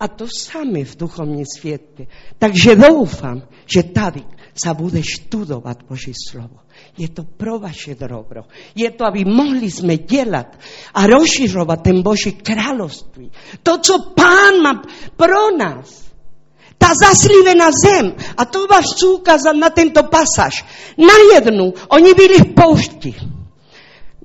A 0.00 0.08
to 0.08 0.26
samé 0.38 0.84
v 0.84 0.96
duchovním 0.96 1.44
světě. 1.56 2.06
Takže 2.38 2.76
doufám, 2.76 3.42
že 3.74 3.82
tady 3.82 4.22
sa 4.54 4.74
bude 4.74 5.02
študovať 5.02 5.84
Boží 5.88 6.12
slovo. 6.30 6.65
Je 6.96 7.08
to 7.12 7.24
pro 7.24 7.60
vaše 7.60 7.94
dobro. 7.94 8.48
Je 8.72 8.88
to, 8.90 9.04
aby 9.04 9.24
mohli 9.28 9.68
sme 9.68 10.00
delať 10.00 10.48
a 10.96 11.04
rozširovať 11.04 11.78
ten 11.84 11.98
Boží 12.00 12.40
kráľovství. 12.40 13.60
To, 13.60 13.72
čo 13.80 14.16
Pán 14.16 14.64
má 14.64 14.80
pro 15.12 15.52
nás. 15.52 16.06
Tá 16.76 16.92
zaslívená 16.92 17.72
zem. 17.72 18.12
A 18.36 18.44
to 18.44 18.68
vás 18.68 18.92
chcú 18.92 19.24
ukázať 19.24 19.56
na 19.56 19.72
tento 19.72 20.04
pasáž. 20.06 20.64
Na 21.00 21.16
jednu, 21.32 21.72
oni 21.88 22.12
byli 22.12 22.36
v 22.36 22.48
poušti. 22.52 23.12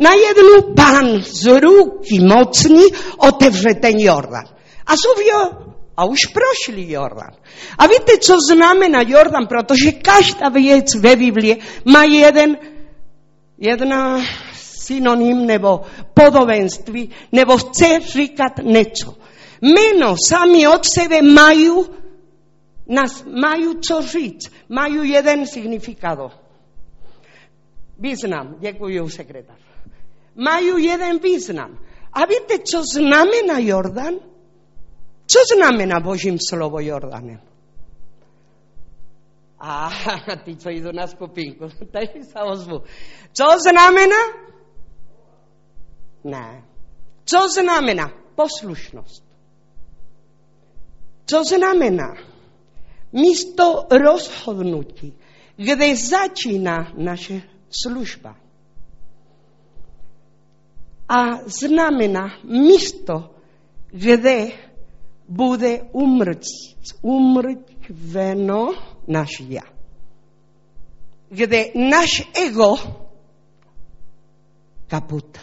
Na 0.02 0.12
jednu 0.18 0.74
pán 0.76 1.22
z 1.24 1.62
ruky 1.62 2.20
mocný 2.20 2.86
otevře 3.18 3.74
ten 3.80 4.00
Jordan. 4.00 4.46
A 4.88 4.92
v 4.96 5.22
a 5.98 6.06
už 6.06 6.20
prošli 6.26 6.92
Jordan. 6.92 7.34
A 7.78 7.88
víte, 7.88 8.18
co 8.18 8.38
znamená 8.52 9.02
Jordan? 9.02 9.48
Protože 9.48 9.92
každá 9.92 10.50
věc 10.50 10.96
ve 10.96 11.16
Biblii 11.16 11.58
má 11.86 12.04
jeden, 12.04 12.58
jedna 13.58 14.22
synonym 14.54 15.46
nebo 15.46 15.82
podobenství, 16.14 17.10
nebo 17.32 17.58
chce 17.58 18.00
říkat 18.00 18.58
něco. 18.64 19.16
Meno 19.62 20.16
sami 20.30 20.68
od 20.68 20.86
sebe 20.86 21.22
mají, 21.22 21.70
nás 22.88 23.24
mají 23.42 23.80
co 23.88 24.02
říct. 24.02 24.52
Mají 24.70 25.10
jeden 25.10 25.48
signifikado. 25.48 26.32
Význam, 28.00 28.56
děkuji 28.60 29.10
sekretář. 29.10 29.60
Mají 30.36 30.86
jeden 30.86 31.20
význam. 31.20 31.80
A 32.14 32.26
víte, 32.26 32.60
co 32.60 32.84
znamená 32.94 33.60
Jordan? 33.60 34.31
Co 35.32 35.40
znamená 35.56 36.00
Božím 36.00 36.38
slovo 36.50 36.80
Jordanem? 36.80 37.40
A 39.60 39.90
tí, 40.44 40.58
co 40.58 40.70
idú 40.70 40.92
na 40.92 41.08
skupinku, 41.08 41.70
tady 41.94 42.26
sa 42.26 42.44
ozvu. 42.44 42.84
Co 43.32 43.46
znamená? 43.62 44.22
Ne. 46.24 46.64
Co 47.26 47.40
znamená? 47.50 48.12
Poslušnosť. 48.36 49.24
Co 51.26 51.44
znamená? 51.44 52.18
Místo 53.14 53.88
rozhodnutí, 53.92 55.14
kde 55.56 55.96
začína 55.96 56.92
naše 56.98 57.42
služba. 57.70 58.36
A 61.10 61.44
znamená 61.46 62.40
místo, 62.44 63.36
kde 63.92 64.52
bude 65.32 65.88
umrť, 65.96 66.44
umrtveno 67.00 68.76
naš 69.08 69.40
ja. 69.48 69.64
Kde 71.32 71.72
naš 71.80 72.28
ego 72.36 72.76
kaput. 74.92 75.40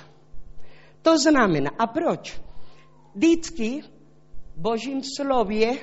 To 1.00 1.16
znamená, 1.16 1.73
a 1.80 1.88
proč? 1.88 2.37
Vždycky 3.16 3.80
Božím 4.52 5.00
slově 5.00 5.78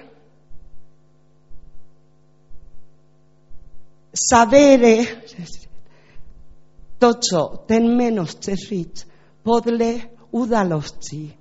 sa 4.13 4.45
vere 4.45 5.25
to, 7.01 7.09
co 7.13 7.65
ten 7.65 7.89
meno 7.97 8.25
chce 8.25 8.55
říct, 8.55 9.07
podle 9.43 10.13
udalostí, 10.31 11.33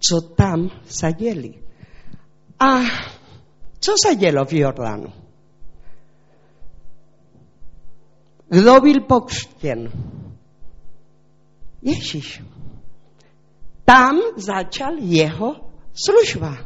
co 0.00 0.20
tam 0.34 0.70
sa 0.88 1.10
děli. 1.10 1.65
A 2.58 2.80
co 3.80 3.92
sa 3.96 4.16
dielo 4.16 4.44
v 4.44 4.52
Jordánu? 4.52 5.10
Kto 8.48 8.80
byl 8.80 9.00
pokřtěn? 9.00 9.90
Ježíš. 11.82 12.42
Tam 13.84 14.18
začal 14.36 14.98
jeho 14.98 15.54
služba. 15.92 16.58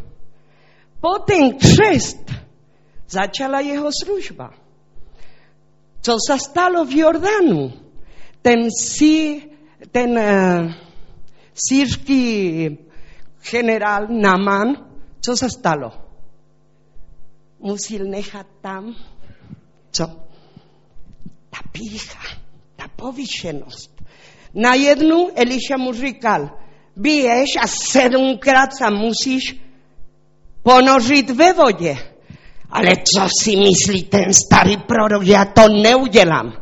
Po 1.01 1.19
ten 1.19 1.59
křest 1.59 2.31
začala 3.09 3.61
jeho 3.61 3.89
služba. 4.05 4.55
Co 6.01 6.17
sa 6.17 6.39
stalo 6.39 6.85
v 6.85 6.93
Jordánu? 6.97 7.73
Ten, 8.43 8.73
sí, 8.73 9.43
ten 9.93 10.17
uh, 10.17 10.73
sírsky 11.53 12.79
generál 13.45 14.09
Naman 14.09 14.90
co 15.21 15.37
sa 15.37 15.49
stalo? 15.49 15.93
Musel 17.61 18.09
nechať 18.09 18.47
tam, 18.65 18.97
co? 19.93 20.05
Ta 21.53 21.61
pícha, 21.69 22.25
ta 22.77 22.89
povyšenosť. 22.89 23.91
Na 24.57 24.75
jednu 24.75 25.31
Eliša 25.37 25.77
mu 25.77 25.93
říkal, 25.93 26.51
běž 26.97 27.61
a 27.61 27.67
sedmkrát 27.69 28.75
sa 28.75 28.91
musíš 28.91 29.61
ponořit 30.63 31.31
ve 31.31 31.53
vodě. 31.53 31.97
Ale 32.71 33.03
co 33.03 33.27
si 33.29 33.57
myslí 33.57 34.03
ten 34.03 34.33
starý 34.33 34.77
prorok, 34.77 35.27
ja 35.27 35.45
to 35.45 35.69
neudělám. 35.69 36.60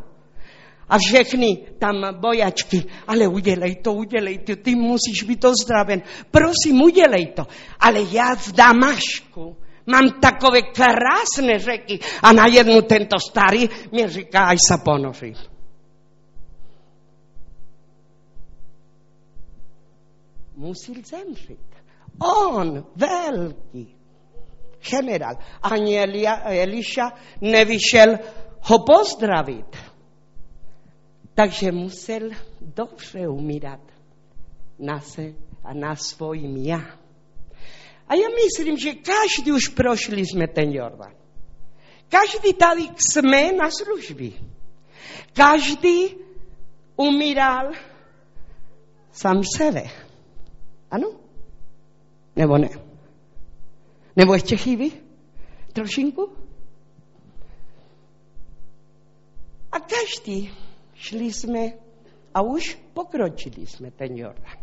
A 0.89 0.99
všechny 0.99 1.57
tam 1.79 2.21
bojačky, 2.21 2.85
ale 3.07 3.29
udělej 3.29 3.77
to, 3.77 3.93
udělej 3.93 4.39
to, 4.39 4.57
ty 4.57 4.75
musíš 4.75 5.23
být 5.23 5.45
ozdraven. 5.45 6.03
Prosím, 6.31 6.83
udělej 6.83 7.27
to. 7.27 7.47
Ale 7.81 8.01
já 8.11 8.35
v 8.37 8.53
Damašku 8.53 9.57
mám 9.87 10.21
takové 10.21 10.63
krásné 10.63 11.59
řeky 11.59 11.99
a 12.23 12.33
na 12.33 12.47
jednu 12.47 12.83
tento 12.83 13.17
starý 13.21 13.69
mi 13.93 14.09
říká, 14.09 14.53
aj 14.53 14.59
sa 14.69 14.77
ponoří. 14.79 15.35
Musel 20.57 20.95
zemřít. 21.05 21.69
On, 22.19 22.85
velký 22.97 23.95
generál. 24.91 25.37
Ani 25.63 25.99
Eliša 25.99 27.13
nevyšel 27.41 28.19
ho 28.63 28.79
pozdravit. 28.79 29.77
Takže 31.39 31.73
musel 31.73 32.31
dobře 32.61 33.29
umírat 33.29 33.81
na 34.79 35.01
se 35.01 35.35
a 35.65 35.75
na 35.75 35.97
svojím 35.97 36.57
já. 36.57 36.81
A 38.09 38.15
já 38.15 38.29
myslím, 38.45 38.77
že 38.77 38.95
každý 38.95 39.53
už 39.53 39.69
prošli 39.69 40.27
jsme 40.27 40.49
ten 40.49 40.73
Jordan. 40.73 41.15
Každý 42.09 42.55
tady 42.55 42.83
jsme 42.97 43.53
na 43.53 43.71
službě. 43.71 44.31
Každý 45.33 46.17
umíral 46.97 47.71
sám 49.13 49.43
sebe. 49.57 49.83
Ano? 50.91 51.11
Nebo 52.37 52.59
ne? 52.59 52.69
Nebo 54.17 54.35
ještě 54.35 54.57
chybí? 54.57 54.93
Trošinku? 55.73 56.33
A 59.73 59.79
každý 59.81 60.68
šli 60.99 61.31
sme 61.31 61.65
a 62.35 62.43
už 62.43 62.75
pokročili 62.91 63.63
sme 63.65 63.95
ten 63.95 64.19
Jordán. 64.19 64.59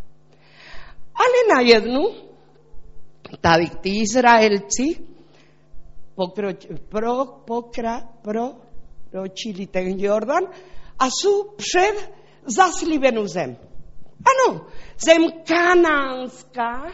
Ale 1.16 1.38
na 1.48 1.60
jednu, 1.64 2.04
tady 3.40 3.80
tí 3.80 4.04
Izraelci 4.04 5.16
pokroč, 6.16 6.68
pro, 6.90 7.26
pokra, 7.48 8.04
proročili 8.24 9.68
ten 9.68 10.00
Jordán 10.00 10.48
a 11.00 11.06
sú 11.12 11.56
před 11.60 11.96
zaslíbenú 12.48 13.28
zem. 13.28 13.58
Ano, 14.26 14.68
zem 14.98 15.44
kanánská 15.44 16.92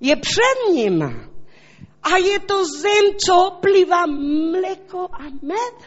je 0.00 0.16
před 0.16 0.58
nima. 0.74 1.32
A 2.02 2.16
je 2.16 2.38
to 2.38 2.66
zem, 2.66 3.16
co 3.16 3.58
plýva 3.60 4.06
mleko 4.50 5.08
a 5.12 5.22
med. 5.42 5.78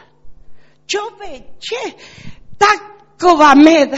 Čoveče, 0.86 1.82
taková 2.58 3.54
med, 3.54 3.90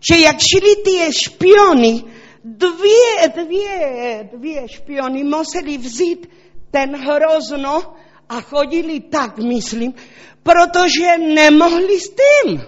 že 0.00 0.20
jak 0.20 0.36
šli 0.40 0.76
tie 0.84 1.12
špiony, 1.12 2.04
dvě, 2.44 3.28
dvě, 3.34 4.28
dvě 4.32 4.68
špiony 4.68 5.24
museli 5.24 5.78
vzít 5.78 6.30
ten 6.70 6.96
hrozno 6.96 7.96
a 8.28 8.40
chodili 8.40 9.00
tak, 9.00 9.38
myslím, 9.38 9.94
protože 10.42 11.18
nemohli 11.18 12.00
s 12.00 12.08
tým. 12.08 12.60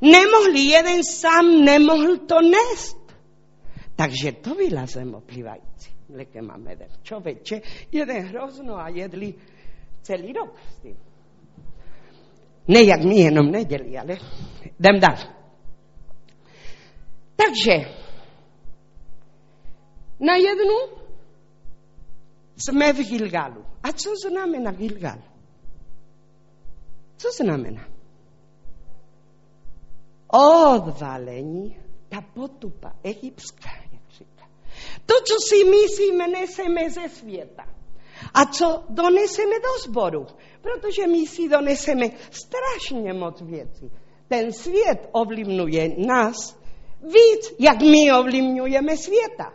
Nemohli, 0.00 0.60
jeden 0.60 1.04
sám 1.04 1.64
nemohl 1.64 2.16
to 2.16 2.36
nést. 2.42 2.96
Takže 3.96 4.32
to 4.32 4.54
byla 4.54 4.86
zem 4.86 5.14
oplývající 5.14 5.90
mlekem 6.08 6.50
a 6.50 6.56
medem. 6.56 6.88
Čověče, 7.02 7.60
jeden 7.92 8.26
hrozno 8.26 8.76
a 8.76 8.88
jedli 8.88 9.34
celý 10.02 10.32
rok 10.32 10.54
s 10.70 10.76
tým. 10.82 10.96
Ne 12.68 12.82
jak 12.82 13.04
my 13.04 13.16
jenom 13.16 13.50
neděli, 13.50 13.98
ale 13.98 14.18
jdem 14.78 15.00
dál. 15.00 15.16
Takže 17.36 17.72
na 20.20 20.36
jednu 20.36 20.74
jsme 22.56 22.92
v 22.92 23.08
Gilgalu. 23.08 23.64
A 23.82 23.92
co 23.92 24.10
znamená 24.28 24.72
Gilgal? 24.72 25.18
Co 27.16 27.28
znamená? 27.42 27.88
Odvalení, 30.26 31.76
ta 32.08 32.20
potupa 32.20 32.92
egyptská, 33.02 33.70
jak 33.92 34.10
říká. 34.10 34.48
To, 35.06 35.14
co 35.14 35.34
si 35.48 35.64
myslíme, 35.64 36.28
neseme 36.28 36.90
ze 36.90 37.08
světa. 37.08 37.75
A 38.34 38.44
co 38.46 38.84
doneseme 38.88 39.54
do 39.58 39.82
zboru. 39.84 40.26
Protože 40.60 41.06
my 41.06 41.26
si 41.26 41.48
doneseme 41.48 42.06
strašně 42.30 43.12
moc 43.12 43.42
věcí. 43.42 43.90
Ten 44.28 44.52
svět 44.52 45.08
ovlivňuje 45.12 45.96
nás 46.06 46.58
víc, 47.02 47.54
jak 47.58 47.80
my 47.80 48.12
ovlivňujeme 48.12 48.96
světa. 48.96 49.52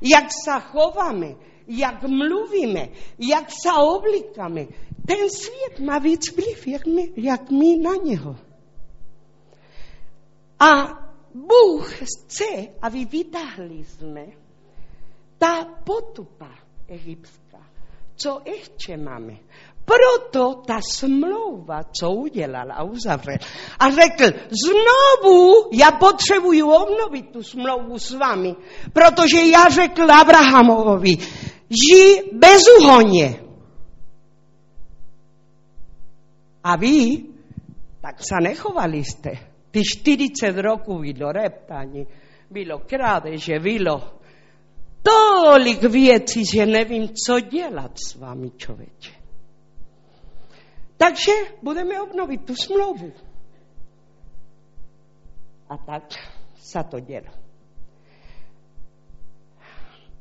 Jak 0.00 0.24
se 0.44 0.60
chováme, 0.60 1.34
jak 1.66 2.02
mluvíme, 2.02 2.88
jak 3.18 3.50
se 3.62 3.68
oblikáme. 3.72 4.66
Ten 5.06 5.30
svět 5.30 5.80
má 5.86 5.98
víc 5.98 6.36
vliv, 6.36 6.66
jak 6.66 6.86
my, 6.86 7.12
jak 7.16 7.50
my 7.50 7.78
na 7.78 7.90
něho. 8.04 8.36
A 10.60 10.98
Bůh 11.34 11.92
chce, 12.02 12.68
aby 12.82 13.04
vytáhli 13.04 13.84
jsme 13.84 14.26
ta 15.38 15.64
potupa 15.64 16.67
egyptská. 16.88 17.58
Co 18.16 18.40
ještě 18.44 18.96
máme? 18.96 19.36
Proto 19.84 20.62
ta 20.66 20.80
smlouva, 20.90 21.84
co 22.00 22.10
udělal 22.10 22.72
a 22.72 22.82
uzavřel. 22.82 23.36
A 23.78 23.90
řekl, 23.90 24.38
znovu 24.64 25.68
já 25.72 25.90
potřebuju 25.90 26.70
obnovit 26.70 27.30
tu 27.32 27.42
smlouvu 27.42 27.98
s 27.98 28.10
vámi, 28.10 28.54
protože 28.92 29.40
já 29.40 29.68
řekl 29.68 30.12
Abrahamovi, 30.12 31.16
ži 31.68 32.22
bezúhonne. 32.32 33.48
A 36.64 36.76
vy, 36.76 37.24
tak 38.02 38.20
sa 38.20 38.44
nechovali 38.44 39.00
ste. 39.04 39.32
Ty 39.72 39.80
40 39.84 40.52
rokov 40.60 41.00
bylo 41.00 41.32
reptání, 41.32 42.04
bylo 42.50 42.84
krádeže, 42.84 43.56
bylo 43.60 44.17
tolik 45.02 45.82
věcí, 45.82 46.44
že 46.54 46.66
nevím, 46.66 47.08
co 47.26 47.40
dělat 47.40 47.92
s 47.98 48.14
vámi, 48.14 48.50
člověče. 48.50 49.12
Takže 50.96 51.32
budeme 51.62 52.00
obnovit 52.00 52.44
tu 52.44 52.56
smlouvu. 52.56 53.12
A 55.68 55.76
tak 55.76 56.10
sa 56.58 56.82
to 56.82 57.00
dělo. 57.00 57.30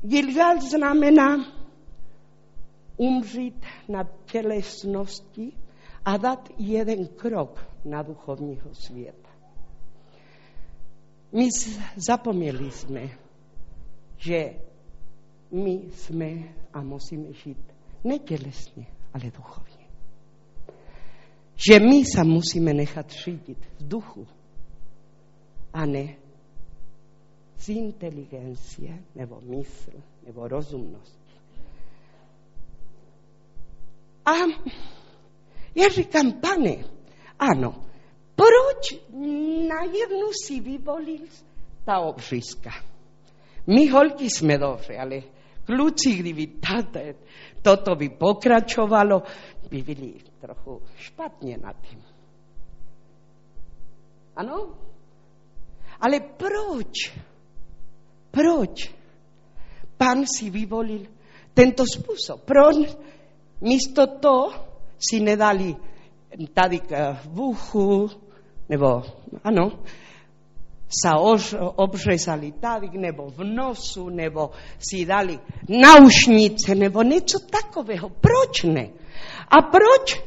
Gilgal 0.03 0.61
znamená 0.61 1.45
umřít 2.97 3.65
na 3.89 4.03
tělesnosti 4.25 5.51
a 6.05 6.17
dát 6.17 6.49
jeden 6.57 7.07
krok 7.07 7.65
na 7.85 8.03
duchovního 8.03 8.75
světa. 8.75 9.29
My 11.31 11.49
zapomněli 11.95 12.71
jsme, 12.71 13.09
že 14.17 14.66
my 15.51 15.81
jsme 15.91 16.27
a 16.73 16.81
musíme 16.81 17.33
žít 17.33 17.73
netělesně, 18.03 18.85
ale 19.13 19.31
duchovně. 19.31 19.87
Že 21.55 21.79
my 21.79 22.03
se 22.15 22.23
musíme 22.23 22.73
nechat 22.73 23.11
řídit 23.11 23.57
v 23.79 23.87
duchu 23.87 24.27
a 25.73 25.85
ne 25.85 26.15
z 27.57 27.69
inteligencie 27.69 29.03
nebo 29.15 29.41
mysl 29.41 29.91
nebo 30.25 30.47
rozumnost. 30.47 31.19
A 34.25 34.31
já 35.75 35.89
říkám, 35.89 36.31
pane, 36.31 36.75
ano, 37.39 37.85
proč 38.35 39.01
na 39.67 39.83
jednu 39.83 40.27
si 40.45 40.59
vyvolil 40.59 41.25
ta 41.85 41.99
obřízka? 41.99 42.71
My 43.67 43.87
holky 43.89 44.29
jsme 44.29 44.57
dobře, 44.57 44.97
ale 44.97 45.21
tato, 46.59 46.99
toto 47.61 47.95
by 47.95 48.09
pokračovalo, 48.09 49.23
by 49.69 49.81
byli 49.81 50.13
trochu 50.41 50.81
špatně 50.95 51.57
na 51.57 51.73
tím. 51.73 52.03
Ano? 54.35 54.75
Ale 56.01 56.19
proč? 56.19 57.13
Proč? 58.31 58.93
Pán 59.97 60.25
si 60.25 60.49
vyvolil 60.49 61.05
tento 61.53 61.83
způsob. 61.93 62.41
Proč 62.45 62.97
místo 63.61 64.07
to 64.07 64.53
si 64.97 65.19
nedali 65.19 65.75
tady 66.53 66.81
v 67.23 67.39
uchu, 67.39 68.09
nebo 68.69 69.03
ano, 69.43 69.71
sa 70.89 71.19
obřezali 71.75 72.51
tady, 72.51 72.89
nebo 72.97 73.29
v 73.29 73.43
nosu, 73.43 74.09
nebo 74.09 74.51
si 74.79 75.05
dali 75.05 75.39
naušnice, 75.69 76.75
nebo 76.75 77.03
něco 77.03 77.39
takového. 77.39 78.09
Proč 78.09 78.63
ne? 78.63 78.89
A 79.47 79.61
proč? 79.61 80.23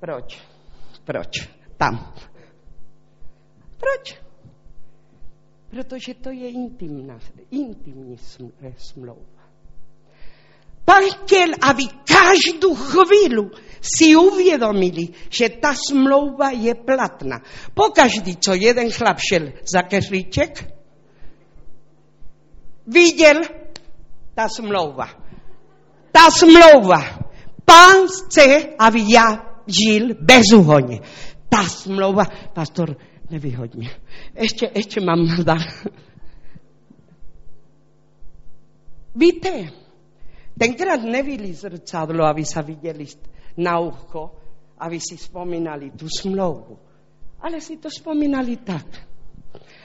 Proč? 0.00 0.42
Proč? 1.04 1.48
Tam. 1.76 2.14
Proč? 3.78 4.22
Protože 5.70 6.14
to 6.14 6.30
je 6.30 6.50
intimná, 6.50 7.18
intimní 7.50 8.18
smlouva. 8.76 9.41
Pán 10.84 11.02
chtěl, 11.10 11.48
aby 11.60 11.82
každou 12.04 12.74
chvíli 12.74 13.50
si 13.80 14.16
uvědomili, 14.16 15.08
že 15.30 15.48
ta 15.48 15.74
smlouva 15.74 16.50
je 16.50 16.74
platná. 16.74 17.42
Pokaždý, 17.74 18.36
co 18.36 18.54
jeden 18.54 18.90
chlap 18.90 19.18
šel 19.18 19.52
za 19.72 19.82
keříček, 19.82 20.74
viděl 22.86 23.40
ta 24.34 24.48
smlouva. 24.48 25.08
Ta 26.12 26.30
smlouva. 26.30 27.18
Pán 27.64 28.06
chce, 28.06 28.68
aby 28.78 29.02
já 29.14 29.52
žil 29.66 30.08
bezúhonně. 30.20 31.00
Ta 31.48 31.62
smlouva, 31.64 32.24
pastor, 32.52 32.96
nevyhodně. 33.30 33.90
Ještě, 34.34 34.70
ještě 34.74 35.00
mám 35.00 35.26
nadal. 35.26 35.58
Víte, 39.14 39.81
tenkrát 40.62 41.02
nebyli 41.02 41.50
zrcadlo, 41.50 42.22
aby 42.22 42.46
sa 42.46 42.62
videli 42.62 43.02
na 43.58 43.82
ucho, 43.82 44.30
aby 44.78 45.02
si 45.02 45.18
spomínali 45.18 45.90
tú 45.98 46.06
smlouvu. 46.06 46.78
Ale 47.42 47.58
si 47.58 47.82
to 47.82 47.90
spomínali 47.90 48.62
tak. 48.62 48.86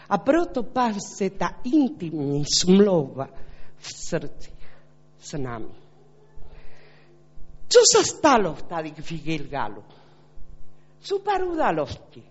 A 0.07 0.15
proto 0.21 0.69
pán 0.69 0.93
chce 0.93 1.33
tá 1.33 1.65
intimní 1.65 2.45
smlouva 2.45 3.25
v 3.73 3.87
srdci 3.89 4.53
s 5.17 5.33
nami. 5.33 5.73
Co 7.67 7.81
sa 7.83 8.01
stalo 8.05 8.53
v 8.55 9.11
Gilgalu? 9.17 9.83
Sú 11.01 11.19
pár 11.25 11.43
udalostí. 11.43 12.23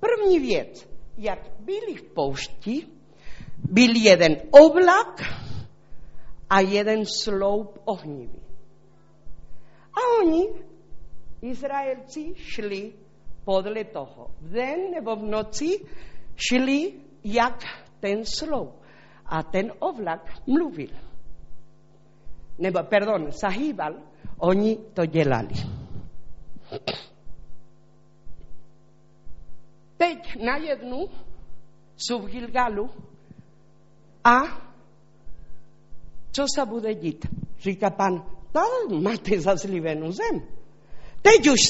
První 0.00 0.38
věc, 0.38 0.88
jak 1.18 1.60
byli 1.60 1.94
v 1.98 2.04
poušti, 2.14 2.74
byl 3.58 3.92
jeden 3.96 4.36
oblak 4.54 5.45
a 6.50 6.60
jeden 6.60 7.06
sloup 7.06 7.78
ohnivý. 7.84 8.40
A 9.92 10.00
oni, 10.22 10.48
Izraelci, 11.42 12.34
šli 12.36 12.92
podle 13.44 13.84
toho. 13.84 14.30
V 14.40 14.52
den 14.52 14.90
nebo 14.90 15.16
v 15.16 15.22
noci 15.22 15.86
šli 16.36 16.92
jak 17.24 17.64
ten 18.00 18.24
sloup. 18.24 18.82
A 19.26 19.42
ten 19.42 19.72
oblak 19.78 20.46
mluvil. 20.46 20.90
Nebo, 22.58 22.82
perdón, 22.82 23.32
sahýbal, 23.32 23.94
oni 24.38 24.76
to 24.94 25.06
dělali. 25.06 25.54
Teď 29.96 30.36
najednou 30.44 31.08
jsou 31.96 32.18
v 32.18 32.26
Gilgalu 32.26 32.90
a 34.24 34.65
co 36.36 36.44
se 36.54 36.66
bude 36.66 36.94
dít? 36.94 37.26
Říká 37.58 37.90
pan, 37.90 38.24
tam 38.52 39.02
máte 39.02 39.40
zazlivenou 39.40 40.12
zem. 40.12 40.42
Teď 41.22 41.48
už 41.48 41.60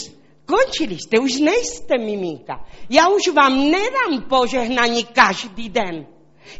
končili 0.47 0.99
jste, 0.99 1.19
už 1.19 1.39
nejste 1.39 1.99
miminka. 1.99 2.65
Já 2.91 3.09
už 3.09 3.29
vám 3.29 3.71
nedám 3.71 4.29
požehnání 4.29 5.05
každý 5.05 5.69
den. 5.69 6.07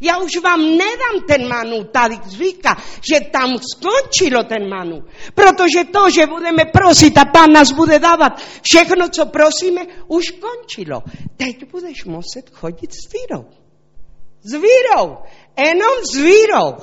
Já 0.01 0.19
už 0.19 0.31
vám 0.45 0.61
nedám 0.61 1.27
ten 1.29 1.49
manu, 1.49 1.85
tady 1.85 2.19
říká, 2.27 2.77
že 3.11 3.21
tam 3.21 3.59
skončilo 3.59 4.45
ten 4.45 4.69
manu. 4.69 5.05
Protože 5.35 5.85
to, 5.93 6.11
že 6.11 6.27
budeme 6.27 6.65
prosit 6.65 7.19
a 7.19 7.25
pán 7.25 7.53
nás 7.53 7.73
bude 7.73 7.99
dávat 7.99 8.43
všechno, 8.63 9.09
co 9.09 9.27
prosíme, 9.27 9.87
už 10.07 10.25
končilo. 10.31 11.03
Teď 11.37 11.71
budeš 11.71 12.05
muset 12.05 12.51
chodit 12.53 12.91
s 12.93 13.13
vírou. 13.13 13.45
S 14.43 14.53
vírou. 14.53 15.17
Jenom 15.59 15.95
s 16.13 16.17
vírou. 16.17 16.75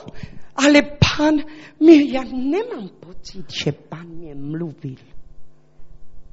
Ale 0.56 0.82
pán, 0.82 1.36
my, 1.80 2.12
já 2.12 2.24
nemám 2.24 2.90
pocit, 3.00 3.46
že 3.64 3.72
pán 3.72 4.08
mě 4.08 4.36
mluvil. 4.36 4.96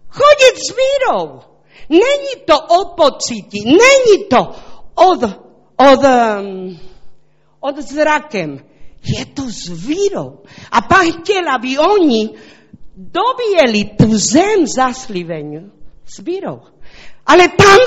Chodit 0.09 0.57
s 0.57 0.75
vírou. 0.77 1.41
Není 1.89 2.45
to 2.47 2.61
o 2.61 2.95
pociti, 2.95 3.59
není 3.65 4.29
to 4.31 4.51
od, 4.95 5.23
od, 5.77 6.01
um, 6.05 6.79
od 7.61 7.79
zrakem. 7.79 8.59
Je 9.19 9.27
to 9.27 9.43
s 9.43 9.87
vírou. 9.87 10.39
A 10.73 10.81
pán 10.81 11.13
chtěl, 11.13 11.55
aby 11.55 11.79
oni 11.79 12.31
dobijeli 12.97 13.85
tu 13.85 14.19
zem 14.19 14.67
zasliveniu 14.67 15.71
s 16.05 16.19
vírou. 16.19 16.61
Ale 17.31 17.49
tam 17.55 17.79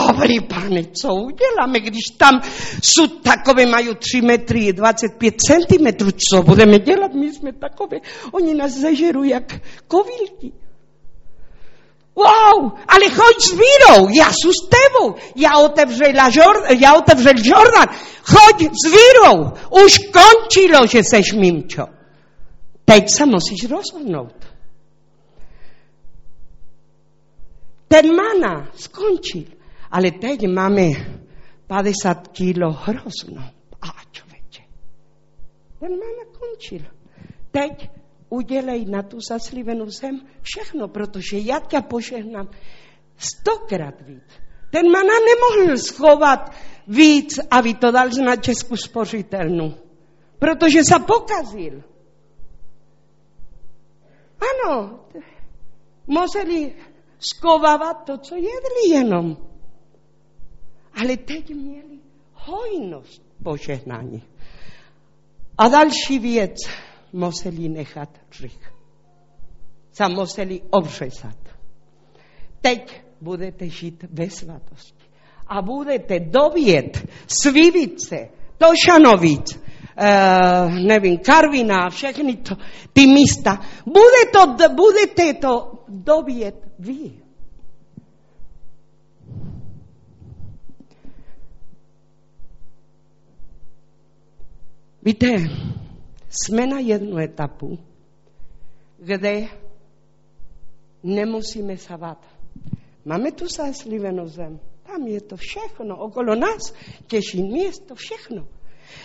hovorí 0.00 0.40
pane, 0.40 0.84
co 0.96 1.14
uděláme, 1.14 1.80
když 1.80 2.16
tam 2.16 2.40
sú 2.80 3.20
takové, 3.20 3.68
majú 3.68 4.00
3 4.00 4.24
metry 4.24 4.72
25 4.72 5.20
cm, 5.36 5.86
co 6.16 6.42
budeme 6.42 6.78
dělat, 6.78 7.12
my 7.12 7.28
jsme 7.28 7.52
takové, 7.52 8.00
oni 8.32 8.54
nás 8.54 8.72
zažerú 8.72 9.28
jak 9.28 9.60
kovilky. 9.84 10.52
Wow, 12.16 12.72
ale 12.88 13.06
choď 13.14 13.36
s 13.38 13.52
vírou, 13.54 14.10
ja 14.10 14.26
s 14.34 14.58
tebou. 14.66 15.14
Ja 15.38 15.62
otevřela 15.62 16.26
Jordan, 16.26 16.74
ja 16.74 16.98
otevřel 16.98 17.38
Jordan. 17.38 17.86
Choď 18.26 18.74
s 18.74 18.84
vírou. 18.90 19.54
Už 19.84 20.10
končilo, 20.10 20.82
že 20.90 21.06
seš 21.06 21.38
mimčo. 21.38 21.86
Teď 22.82 23.04
sa 23.06 23.22
musíš 23.22 23.70
rozhodnúť. 23.70 24.57
Ten 27.88 28.14
mana 28.14 28.68
skončil. 28.76 29.44
Ale 29.90 30.10
teď 30.10 30.44
máme 30.48 30.86
50 31.66 32.28
kilo 32.28 32.72
hrozno. 32.72 33.42
A 33.80 33.88
čoveče. 34.12 34.62
Ten 35.80 35.92
mana 35.96 36.24
končil. 36.32 36.84
Teď 37.50 37.90
udelej 38.28 38.84
na 38.84 39.02
tú 39.02 39.20
zaslivenú 39.24 39.88
zem 39.88 40.20
všechno, 40.44 40.92
protože 40.92 41.40
ja 41.40 41.64
ťa 41.64 41.80
požehnám 41.88 42.52
stokrát 43.16 43.96
víc. 44.04 44.28
Ten 44.70 44.84
mana 44.92 45.16
nemohl 45.16 45.80
schovat 45.80 46.52
víc, 46.88 47.40
aby 47.50 47.74
to 47.74 47.88
dal 47.90 48.12
na 48.20 48.36
Česku 48.36 48.76
spořitelnú, 48.76 49.74
protože 50.38 50.84
sa 50.84 51.00
pokazil. 51.00 51.80
Ano, 54.38 55.08
museli 56.06 56.76
skovávať 57.18 57.96
to, 58.06 58.18
co 58.18 58.34
jedli 58.34 58.88
jenom. 58.90 59.36
Ale 61.02 61.16
teď 61.16 61.54
měli 61.54 61.98
hojnosť 62.32 63.22
požehnání. 63.42 64.22
A 65.58 65.68
další 65.68 66.18
věc, 66.18 66.56
museli 67.12 67.68
nechat 67.68 68.08
řich. 68.32 68.72
Sa 69.92 70.08
museli 70.08 70.62
obřezat. 70.70 71.38
Teď 72.60 73.02
budete 73.20 73.68
žít 73.68 74.04
ve 74.10 74.30
svatosti. 74.30 75.04
A 75.46 75.62
budete 75.62 76.20
dovět 76.20 77.08
Svivice, 77.26 78.28
Tošanovic, 78.58 79.56
uh, 79.56 80.74
nevím, 80.86 81.18
Karvina, 81.18 81.90
všechny 81.90 82.36
to, 82.36 82.54
ty 82.92 83.06
místa. 83.06 83.60
Bude 83.86 84.30
to, 84.32 84.68
budete 84.74 85.34
to 85.34 85.77
dovět 85.88 86.68
vy. 86.78 87.12
Víte, 95.02 95.26
jsme 96.28 96.66
na 96.66 96.78
jednu 96.78 97.18
etapu, 97.18 97.78
kde 98.98 99.48
nemusíme 101.02 101.76
savat. 101.76 102.18
Máme 103.04 103.32
tu 103.32 103.48
zaslivenou 103.48 104.28
zem. 104.28 104.60
Tam 104.82 105.06
je 105.06 105.20
to 105.20 105.36
všechno. 105.36 105.96
Okolo 105.96 106.34
nás 106.34 106.74
těší 107.06 107.42
město, 107.42 107.94
všechno. 107.94 108.48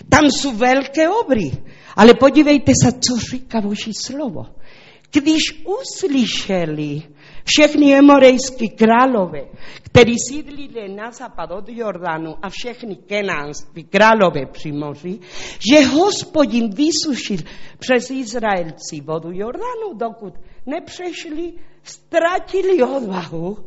Tam 0.10 0.26
jsou 0.26 0.52
velké 0.52 1.10
obry. 1.10 1.52
Ale 1.96 2.14
podívejte 2.14 2.72
se, 2.84 2.92
co 2.92 3.18
říká 3.32 3.62
Boží 3.62 3.94
slovo. 3.94 4.46
Když 5.14 5.64
uslyšeli 5.66 7.02
všechny 7.46 7.94
emorejské 7.94 8.68
králové, 8.68 9.42
kteří 9.84 10.16
sídlili 10.20 10.96
na 10.96 11.12
západ 11.12 11.52
od 11.52 11.70
Jordánu 11.70 12.36
a 12.42 12.50
všechny 12.50 12.96
kenánské 12.96 13.84
králové 13.84 14.46
při 14.46 14.72
moři, 14.72 15.20
že 15.72 15.86
hospodin 15.86 16.70
vysušil 16.70 17.38
přes 17.80 18.10
Izraelci 18.10 19.02
vodu 19.02 19.30
Jordánu, 19.32 19.94
dokud 19.94 20.34
nepřešli, 20.66 21.54
ztratili 21.84 22.84
odvahu 22.84 23.58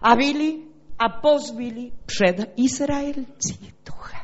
a 0.00 0.16
byli 0.16 0.54
a 0.98 1.08
pozbili 1.08 1.92
před 2.06 2.52
Izraelci 2.56 3.54
ducha. 3.86 4.18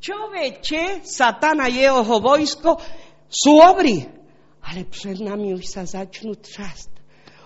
Čoveče, 0.00 1.00
satana 1.02 1.66
jeho 1.66 2.20
vojsko 2.20 2.76
sú 3.30 3.62
obry, 3.70 4.21
ale 4.62 4.84
před 4.86 5.20
nami 5.20 5.54
už 5.54 5.66
sa 5.66 5.82
začnú 5.84 6.38
trást 6.38 6.92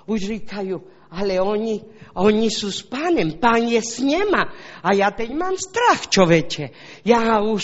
už 0.07 0.21
říkajú, 0.39 0.77
ale 1.11 1.39
oni, 1.43 1.83
oni 2.19 2.49
sú 2.51 2.71
s 2.71 2.87
pánem, 2.87 3.39
pán 3.39 3.67
je 3.67 3.83
s 3.83 3.99
nema. 3.99 4.55
A 4.83 4.95
ja 4.95 5.11
teď 5.11 5.31
mám 5.35 5.59
strach, 5.59 6.07
čoveče. 6.07 6.71
Ja 7.07 7.43
už, 7.43 7.63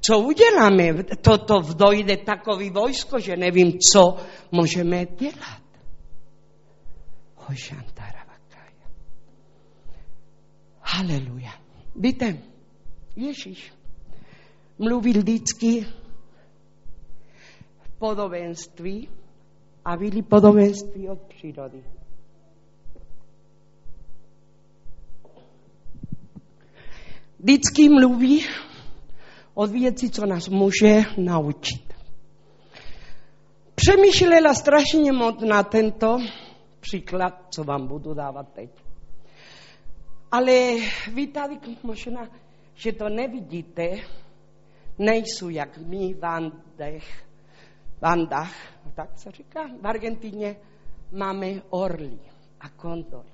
co 0.00 0.12
uděláme? 0.18 1.04
Toto 1.18 1.62
dojde 1.74 2.22
takový 2.22 2.70
vojsko, 2.70 3.18
že 3.18 3.36
nevím, 3.36 3.78
co 3.78 4.18
môžeme 4.54 5.06
dělat. 5.18 5.62
Hošantaravakája. 7.50 8.86
Haleluja. 10.80 11.52
Víte, 11.94 12.38
Ježíš 13.16 13.70
mluvil 14.78 15.22
vždycky 15.22 15.86
podobenství, 18.04 19.08
a 19.84 19.96
byli 19.96 20.22
podobenství 20.22 21.08
od 21.08 21.20
přírody. 21.22 21.84
Vždycky 27.38 27.88
mluví 27.88 28.44
o 29.54 29.66
věci, 29.66 30.10
co 30.10 30.26
nás 30.26 30.48
může 30.48 31.02
naučit. 31.18 31.94
Přemýšlela 33.74 34.54
strašně 34.54 35.12
moc 35.12 35.40
na 35.40 35.62
tento 35.62 36.18
příklad, 36.80 37.46
co 37.50 37.64
vám 37.64 37.86
budu 37.86 38.14
dávat 38.14 38.52
teď. 38.52 38.70
Ale 40.32 40.76
vy 41.14 41.26
tady 41.26 41.58
možná, 41.82 42.28
že 42.74 42.92
to 42.92 43.08
nevidíte, 43.08 43.90
nejsou 44.98 45.48
jak 45.48 45.78
my 45.78 46.14
v 46.14 46.24
Andech, 46.24 47.23
v 48.00 48.06
Andách, 48.06 48.54
tak 48.94 49.18
se 49.18 49.30
říká. 49.30 49.60
V 49.82 49.86
Argentině 49.86 50.56
máme 51.12 51.62
orly 51.70 52.18
a 52.60 52.68
kondory. 52.68 53.28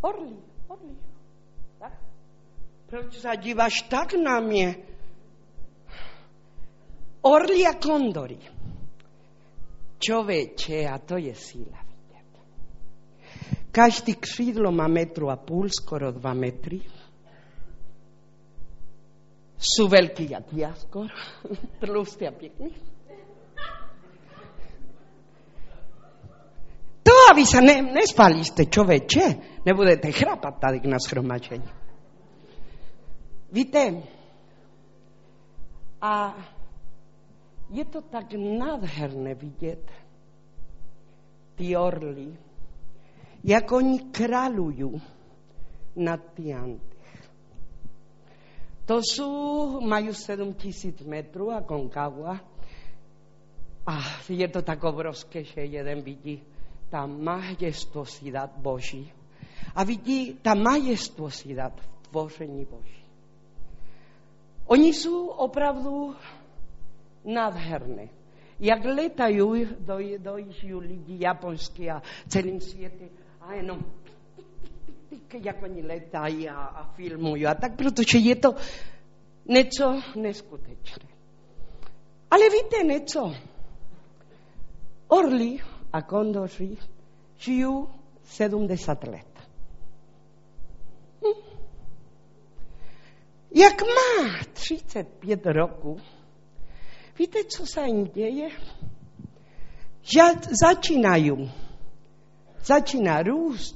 Orly, 0.00 0.36
orly. 0.68 0.96
Tak? 1.78 1.92
Proč 2.86 3.18
se 3.18 3.28
díváš 3.36 3.82
tak 3.82 4.14
na 4.14 4.40
mě? 4.40 4.76
Orly 7.22 7.66
a 7.66 7.74
kondory. 7.74 8.38
Čověče, 9.98 10.88
a 10.88 10.98
to 10.98 11.16
je 11.16 11.34
síla 11.34 11.78
vidět. 11.82 12.40
Každý 13.70 14.14
křídlo 14.14 14.72
má 14.72 14.88
metru 14.88 15.30
a 15.30 15.36
půl, 15.36 15.68
skoro 15.68 16.12
dva 16.12 16.34
metry. 16.34 16.80
Sú 19.56 19.88
veľký 19.88 20.36
jak 20.36 20.52
ja 20.52 20.76
skoro, 20.76 21.12
tlustý 21.80 22.28
a 22.28 22.32
pěkný. 22.32 22.96
a 27.26 27.34
vy 27.34 27.42
sa 27.42 27.58
ne, 27.58 27.82
nespalíste, 27.82 28.70
čoveče. 28.70 29.26
Nebudete 29.66 30.14
chrapať 30.14 30.54
tady 30.62 30.78
na 30.86 30.98
schromačení. 31.02 31.66
Víte, 33.50 34.02
a 36.00 36.34
je 37.70 37.84
to 37.84 38.00
tak 38.02 38.32
nádherné 38.34 39.34
vidět 39.34 39.90
ty 41.54 41.76
orly, 41.76 42.36
jak 43.44 43.72
oni 43.72 44.12
kráľujú 44.14 44.92
na 45.96 46.14
Tiantech. 46.14 46.85
To 48.86 49.02
sú, 49.02 49.28
majú 49.82 50.14
7 50.14 50.54
tisíc 50.54 51.02
metrů 51.02 51.50
a 51.50 51.60
konkagua. 51.60 52.38
A 53.86 53.94
je 54.30 54.48
to 54.48 54.62
tak 54.62 54.82
obrovské, 54.82 55.42
že 55.42 55.62
jeden 55.62 56.02
vidí 56.02 56.42
tá 56.90 57.06
majestuosidad 57.06 58.54
Boží 58.58 59.10
a 59.74 59.82
vidí 59.82 60.38
tá 60.38 60.54
majestuosidad 60.54 61.74
v 61.74 61.86
tvoření 62.10 62.64
Boží. 62.66 63.02
Oni 64.66 64.90
sú 64.94 65.30
opravdu 65.30 66.14
nádherné. 67.26 68.10
jak 68.60 68.84
letajú, 68.84 69.76
do, 69.84 69.96
dojíždžu 70.18 70.78
lidi 70.78 71.24
japonskí 71.24 71.90
a 71.90 72.02
celým 72.28 72.60
svete 72.60 73.08
a 73.40 73.54
jenom 73.54 73.84
jak 75.42 75.62
oni 75.62 75.82
letají 75.82 76.48
a, 76.48 76.56
a 76.56 76.92
filmujú. 76.92 77.48
A 77.48 77.54
tak, 77.54 77.76
protože 77.76 78.18
je 78.18 78.36
to 78.36 78.54
něco 79.48 80.02
neskutečné. 80.16 81.08
Ale 82.30 82.50
víte 82.50 82.84
něco? 82.84 83.34
Orly 85.08 85.58
a 85.92 86.02
kondoři 86.02 86.76
žijú 87.36 87.88
70 88.24 89.04
let. 89.04 89.36
Jak 93.54 93.82
má 93.82 94.44
35 94.52 95.46
roků, 95.46 96.00
víte, 97.18 97.44
co 97.44 97.66
se 97.66 97.86
jim 97.86 98.04
děje? 98.04 98.48
Že 100.02 100.20
začínají, 100.62 101.52
začíná 102.64 103.22
růst 103.22 103.75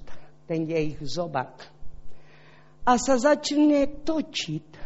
ten 0.50 0.66
jejich 0.66 0.98
zobak. 1.06 1.72
A 2.86 2.98
se 2.98 3.18
začne 3.18 3.86
točit 3.86 4.78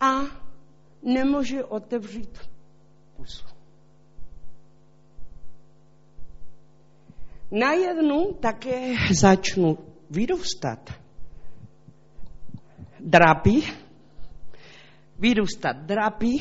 a 0.00 0.26
nemůže 1.02 1.64
otevřít 1.64 2.38
pusu. 3.16 3.46
Najednou 7.50 8.32
také 8.34 8.94
začnu 9.20 9.78
vyrůstat. 10.10 10.90
Drapy, 13.00 13.62
vyrůstat 15.18 15.76
drapy 15.76 16.32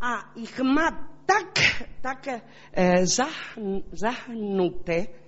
a 0.00 0.34
ich 0.34 0.60
má 0.60 0.90
tak, 1.26 1.58
tak 2.00 2.26
eh, 2.28 3.06
zahnuté, 3.92 5.21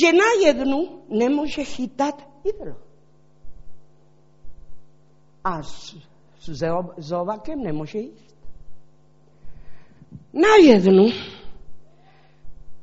že 0.00 0.12
najednou 0.12 1.02
nemůže 1.08 1.64
chytat 1.64 2.28
jídlo. 2.44 2.76
A 5.44 5.62
s, 5.62 5.96
s 6.38 6.50
zovakem 6.98 7.62
nemůže 7.62 7.98
jíst. 7.98 8.36
Najednou 10.32 11.10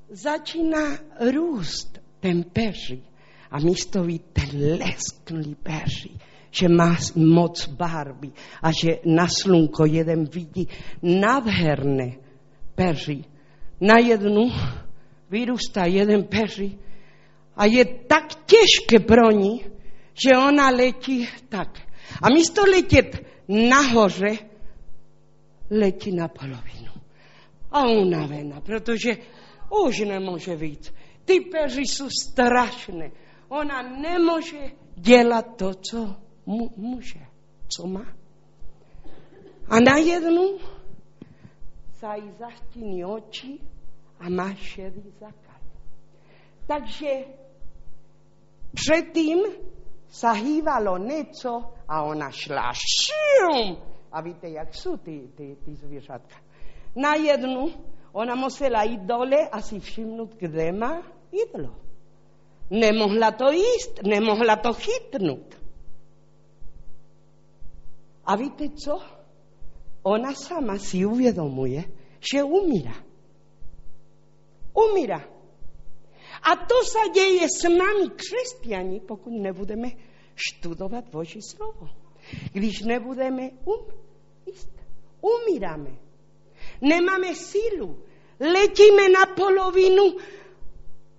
začíná 0.10 0.98
růst 1.32 2.00
ten 2.20 2.44
peří 2.44 3.04
a 3.52 3.60
místo 3.60 4.06
ten 4.34 4.78
lesknulý 4.80 5.56
peří, 5.56 6.20
že 6.52 6.70
má 6.70 6.98
moc 7.16 7.68
barvy 7.68 8.32
a 8.62 8.72
že 8.72 9.00
na 9.06 9.28
slunko 9.42 9.86
jeden 9.86 10.26
vidí 10.26 10.68
nádherné 11.02 12.18
peří. 12.76 13.26
Najednou 13.82 14.52
vyrůstá 15.30 15.86
jeden 15.86 16.24
peří 16.24 16.80
a 17.60 17.66
je 17.66 17.86
tak 17.86 18.36
těžké 18.48 19.00
pro 19.00 19.32
ní, 19.32 19.66
že 20.24 20.38
ona 20.38 20.70
letí 20.70 21.28
tak. 21.50 21.80
A 22.22 22.30
místo 22.30 22.62
letět 22.64 23.26
nahoře, 23.48 24.38
letí 25.72 26.16
na 26.16 26.28
polovinu. 26.28 26.92
A 27.72 27.84
unavená, 27.88 28.62
protože 28.62 29.18
už 29.84 30.00
nemůže 30.00 30.56
víc. 30.56 30.94
Ty 31.26 31.40
peři 31.40 31.82
jsou 31.82 32.10
strašné. 32.24 33.12
Ona 33.50 33.82
nemůže 33.82 34.72
dělat 34.96 35.46
to, 35.58 35.74
co 35.74 36.16
mu, 36.46 36.70
může, 36.78 37.20
co 37.68 37.88
má. 37.88 38.06
A 39.70 39.80
najednou 39.80 40.60
se 41.94 42.08
zastíní 42.40 43.06
oči 43.06 43.60
a 44.20 44.30
má 44.30 44.54
šedý 44.54 45.12
zákaz. 45.20 45.62
Takže 46.68 47.26
předtím 48.74 49.40
sa 50.10 50.34
hývalo 50.34 50.98
něco 50.98 51.74
a 51.88 52.04
ona 52.04 52.32
šla 52.32 52.74
šum. 52.74 53.78
A 54.12 54.22
víte, 54.22 54.50
jak 54.50 54.76
jsou 54.76 54.98
ty, 54.98 55.30
ty, 55.36 55.58
ty 55.66 55.76
zvířatka. 55.76 56.36
Najednou 56.96 57.70
ona 58.12 58.36
musela 58.36 58.84
jít 58.84 59.02
dole 59.02 59.50
a 59.52 59.62
si 59.62 59.80
všimnout, 59.80 60.36
kde 60.38 60.72
má 60.72 61.02
jídlo. 61.32 61.76
Nemohla 62.70 63.32
to 63.32 63.52
jíst, 63.52 64.04
nemohla 64.04 64.56
to 64.56 64.74
chytnout. 64.74 65.56
A 68.26 68.36
víte 68.36 68.70
co? 68.70 69.02
Ona 70.04 70.34
sama 70.34 70.78
si 70.78 71.06
uvědomuje, 71.06 71.84
že 72.34 72.44
umírá. 72.44 72.94
Umírá. 74.74 75.39
A 76.44 76.56
to 76.56 76.76
se 76.86 77.10
děje 77.14 77.48
s 77.50 77.64
námi 77.64 78.10
křesťani, 78.16 79.00
pokud 79.00 79.30
nebudeme 79.30 79.88
študovat 80.36 81.06
Boží 81.12 81.42
slovo. 81.42 81.90
Když 82.54 82.82
nebudeme 82.82 83.50
um, 83.66 83.86
jíst, 84.46 84.70
umíráme. 85.22 85.90
Nemáme 86.82 87.36
sílu. 87.36 88.00
Letíme 88.40 89.10
na 89.10 89.26
polovinu 89.36 90.04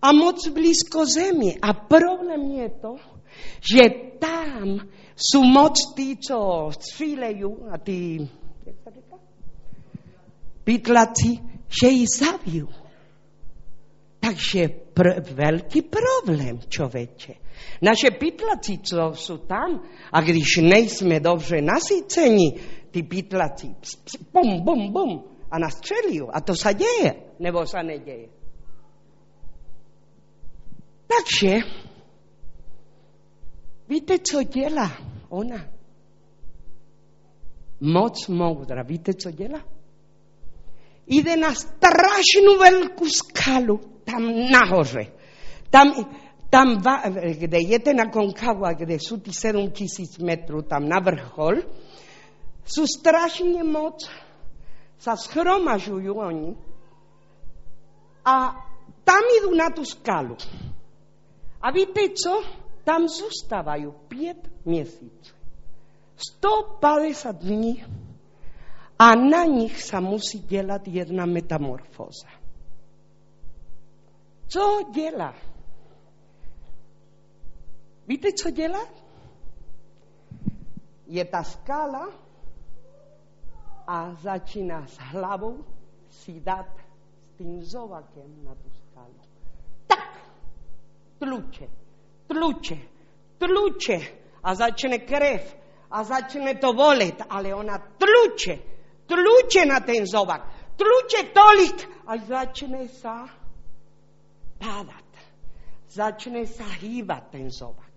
a 0.03 0.13
moc 0.13 0.49
blízko 0.49 1.07
země. 1.07 1.55
A 1.63 1.73
problém 1.73 2.51
je 2.51 2.71
to, 2.71 2.97
že 3.73 3.81
tam 4.19 4.89
jsou 5.17 5.43
moc 5.43 5.95
tí, 5.97 6.17
co 6.17 6.69
střílejí 6.73 7.45
a 7.71 7.79
ty 7.79 8.29
pytlaci, 10.65 11.39
že 11.83 11.89
ji 11.89 12.07
zabijú. 12.19 12.69
Takže 14.21 14.93
pr- 14.93 15.25
veľký 15.25 15.89
problém, 15.89 16.61
človeče. 16.69 17.35
Naše 17.81 18.13
pytlaci, 18.21 18.85
co 18.85 19.17
sú 19.17 19.49
tam, 19.49 19.81
a 20.13 20.19
když 20.21 20.61
nejsme 20.61 21.21
dobře 21.21 21.65
nasýcení, 21.65 22.61
ty 22.91 23.03
pytlaci, 23.03 23.75
bum, 24.33 24.61
bum, 24.61 24.93
bum, 24.93 25.13
a 25.51 25.59
nastřelí. 25.59 26.21
A 26.33 26.41
to 26.41 26.53
sa 26.53 26.77
deje, 26.77 27.41
nebo 27.41 27.65
sa 27.65 27.81
nedeje. 27.81 28.29
Takže, 31.09 31.65
víte, 33.89 34.19
co 34.19 34.43
dělá 34.43 34.93
ona? 35.29 35.67
Moc 37.81 38.29
moudra. 38.29 38.83
Víte, 38.83 39.15
co 39.15 39.31
dělá? 39.31 39.65
Jde 41.11 41.35
na 41.37 41.51
strašnú 41.51 42.55
veľkú 42.63 43.03
skalu 43.11 43.90
tam 44.11 44.51
nahoře. 44.51 45.07
Tam, 45.71 45.95
tam 46.51 46.83
kde 47.39 47.59
je 47.63 47.79
ten 47.79 48.01
Aconcagua, 48.03 48.75
kde 48.75 48.99
sú 48.99 49.23
tí 49.23 49.31
7 49.31 49.71
tisíc 49.71 50.19
metrů, 50.19 50.67
tam 50.67 50.91
na 50.91 50.99
vrchol, 50.99 51.63
sú 52.67 52.87
strašne 52.91 53.63
moc 53.63 54.03
sa 55.01 55.17
schromažujú 55.17 56.13
oni 56.13 56.53
a 58.21 58.53
tam 59.01 59.23
idú 59.41 59.51
na 59.57 59.73
tú 59.73 59.81
skalu. 59.87 60.37
A 61.61 61.73
víte 61.73 62.13
co? 62.13 62.45
Tam 62.85 63.09
zostávajú 63.09 63.93
5 64.09 64.65
měsíců. 64.65 65.35
150 66.17 67.37
dní 67.37 67.85
a 68.99 69.15
na 69.15 69.45
nich 69.45 69.83
sa 69.83 70.01
musí 70.01 70.45
dělat 70.45 70.89
jedna 70.89 71.25
metamorfóza. 71.25 72.29
Co 74.53 74.81
dělá? 74.91 75.35
Víte, 78.07 78.29
co 78.43 78.51
dělá? 78.51 78.89
Je 81.07 81.25
ta 81.25 81.43
skala 81.43 82.09
a 83.87 84.15
začíná 84.15 84.87
s 84.87 84.99
hlavou 84.99 85.65
si 86.09 86.41
dát 86.41 86.67
s 87.23 87.39
tím 87.39 87.63
zovakem 87.63 88.45
na 88.45 88.55
tu 88.55 88.71
skalu. 88.71 89.21
Tak, 89.87 90.19
tluče, 91.19 91.69
tluče, 92.27 92.79
tluče 93.39 93.99
a 94.43 94.55
začne 94.55 94.99
krev 94.99 95.57
a 95.91 96.05
začne 96.05 96.55
to 96.55 96.73
bolet, 96.73 97.23
ale 97.29 97.55
ona 97.55 97.79
tluče, 97.79 98.59
tluče 99.07 99.67
na 99.67 99.81
ten 99.81 100.07
zovak, 100.07 100.43
tluče 100.77 101.31
tolik, 101.35 102.03
až 102.07 102.21
začne 102.21 102.89
sa 102.89 103.40
pádat. 104.61 105.09
Začne 105.89 106.45
sa 106.45 106.69
hýbať 106.69 107.23
ten 107.33 107.49
zobak. 107.49 107.89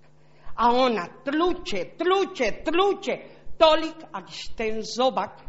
A 0.58 0.72
ona 0.72 1.06
tluče, 1.22 2.00
tluče, 2.00 2.64
tluče, 2.64 3.16
tolik, 3.60 4.00
až 4.10 4.50
ten 4.56 4.82
zobak 4.82 5.44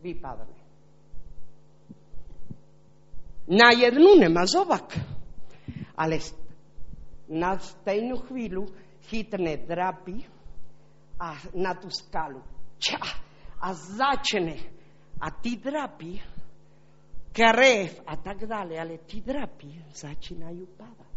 vypadne. 0.00 0.60
Na 3.50 3.74
jednu 3.74 4.14
nemá 4.14 4.46
zobak, 4.46 4.94
ale 5.98 6.22
na 7.26 7.58
stejnú 7.58 8.22
chvíľu 8.30 8.70
chytne 9.10 9.58
drapy 9.66 10.22
a 11.18 11.34
na 11.58 11.74
tú 11.74 11.90
skalu. 11.90 12.40
Ča! 12.78 13.02
A 13.60 13.76
začne 13.76 14.80
A 15.20 15.28
ty 15.30 15.56
drapy, 15.56 16.16
krev 17.32 18.02
a 18.06 18.16
tak 18.16 18.46
dále, 18.46 18.78
ale 18.80 18.98
ty 18.98 19.20
drapy 19.20 19.84
začínajú 19.94 20.66
padať. 20.76 21.10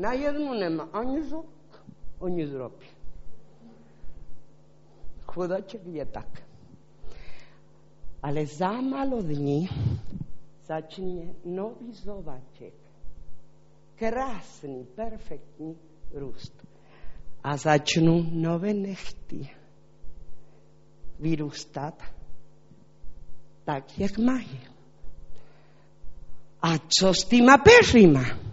Na 0.00 0.12
jednu 0.16 0.54
nemá 0.54 0.88
ani 0.92 1.22
zok, 1.28 1.52
ani 2.24 2.46
zrobí. 2.46 2.88
Chudaček 5.28 5.84
je 5.86 6.06
tak. 6.06 6.42
Ale 8.22 8.46
za 8.46 8.80
malo 8.80 9.22
dní 9.22 9.68
začne 10.64 11.34
nový 11.44 11.92
zovaček. 11.92 12.74
Krásny, 13.94 14.84
perfektní 14.94 15.76
růst. 16.12 16.56
A 17.44 17.56
začnú 17.56 18.24
nové 18.32 18.72
nechty 18.72 19.59
vyrůstat 21.20 22.02
tak, 23.64 23.98
jak 23.98 24.18
mají. 24.18 24.60
A 26.62 26.78
co 26.78 27.14
s 27.14 27.24
týma 27.24 27.58
peřima? 27.58 28.50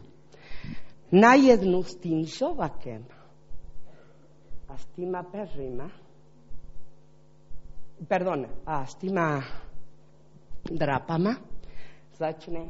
na 1.11 1.33
jednu 1.33 1.83
s 1.83 1.95
tým 1.95 2.25
zovakem 2.25 3.05
a 4.67 4.77
s 4.77 4.85
týma 4.85 5.23
peřima, 5.23 5.91
pardon, 8.07 8.47
a 8.65 8.85
s 8.85 8.95
týma 8.95 9.43
drapama 10.71 11.41
začne 12.13 12.69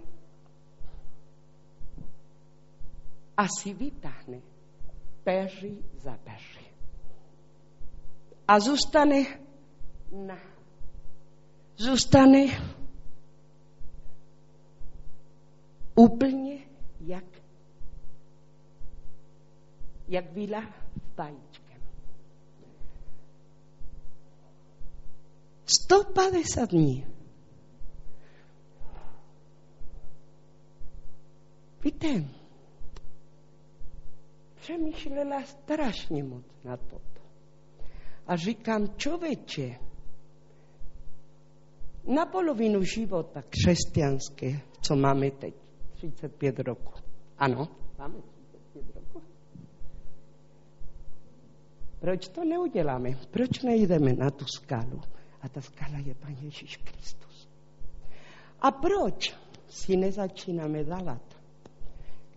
a 3.37 3.47
si 3.47 3.73
vytáhne 3.73 4.41
peři 5.23 5.77
za 5.97 6.17
peři. 6.23 6.65
A 8.47 8.59
zůstane 8.59 9.25
na 10.11 10.37
zůstane 11.77 12.45
úplně 15.95 16.59
jak 16.99 17.23
jak 20.07 20.31
byla 20.31 20.63
vajíčkem. 21.17 21.81
150 25.65 26.69
dní. 26.69 27.05
Víte, 31.83 32.07
přemýšlela 34.55 35.43
strašně 35.43 36.23
moc 36.23 36.45
na 36.63 36.77
to. 36.77 37.01
A 38.27 38.35
říkám, 38.35 38.87
člověče, 38.97 39.79
na 42.07 42.25
polovinu 42.25 42.83
života 42.83 43.43
křesťanské, 43.49 44.59
co 44.81 44.95
máme 44.95 45.31
teď, 45.31 45.53
35 45.93 46.59
roku. 46.59 46.93
Ano, 47.37 47.67
máme 47.97 48.15
Proč 51.99 52.27
to 52.27 52.45
neuděláme? 52.45 53.09
Proč 53.31 53.63
nejdeme 53.63 54.13
na 54.13 54.31
tu 54.31 54.45
skalu? 54.45 55.01
A 55.41 55.49
ta 55.49 55.61
skala 55.61 55.97
je 56.05 56.15
Pan 56.15 56.35
Ježíš 56.41 56.77
Kristus. 56.77 57.49
A 58.61 58.71
proč 58.71 59.35
si 59.67 59.97
nezačínáme 59.97 60.83
dávat 60.83 61.21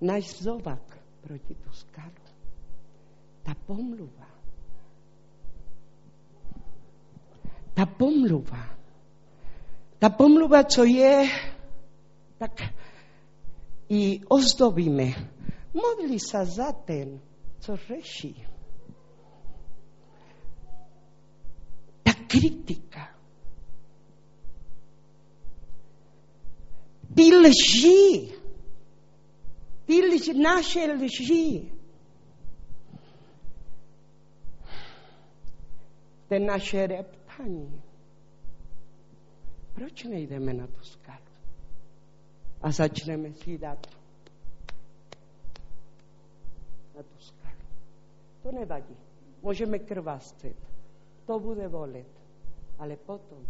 náš 0.00 0.42
zovak 0.42 0.98
proti 1.20 1.54
tu 1.54 1.70
skalu? 1.72 2.24
Ta 3.42 3.54
pomluva. 3.66 4.28
Ta 7.74 7.86
pomluva. 7.86 8.79
Ta 10.00 10.10
pomluva, 10.10 10.64
co 10.64 10.84
je, 10.84 11.28
tak 12.38 12.60
i 13.88 14.20
ozdobíme. 14.28 15.04
Modli 15.74 16.18
se 16.20 16.44
za 16.44 16.72
ten, 16.72 17.20
co 17.60 17.76
řeší. 17.76 18.50
crítica. 22.30 23.08
Ty 27.14 27.36
lží, 27.36 28.32
ty 29.84 30.00
lži, 30.06 30.34
naše 30.34 30.92
lži, 30.92 31.72
ten 36.28 36.46
naše 36.46 36.86
reptání. 36.86 37.89
Proč 39.74 40.04
nejdeme 40.04 40.54
na 40.54 40.66
tu 40.66 40.80
skalu? 40.82 41.30
A 42.62 42.70
začneme 42.70 43.32
si 43.32 43.58
dát 43.58 43.86
na 46.96 47.02
tu 47.02 47.18
skalu. 47.18 47.66
To 48.42 48.52
nevadí. 48.52 48.96
Můžeme 49.42 49.78
krváscet. 49.78 50.56
To 51.26 51.40
bude 51.40 51.68
volet 51.68 52.20
ale 52.80 52.96
potom 52.96 53.46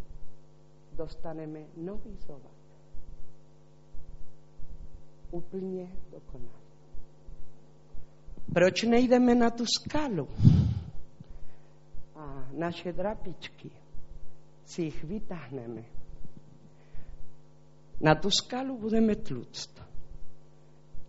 dostaneme 0.92 1.60
nový 1.76 2.16
zovak. 2.26 2.60
Úplně 5.30 5.88
dokonalý. 6.10 6.60
Proč 8.54 8.82
nejdeme 8.82 9.34
na 9.34 9.50
tu 9.50 9.64
skalu? 9.66 10.28
A 12.14 12.48
naše 12.52 12.92
drapičky 12.92 13.70
si 14.64 14.82
jich 14.82 15.04
vytáhneme. 15.04 15.84
να 18.00 18.18
τους 18.18 18.46
κάλω 18.46 18.74
που 18.74 18.88
δεν 18.88 19.04
με 19.04 19.14
τλούτστα. 19.14 19.88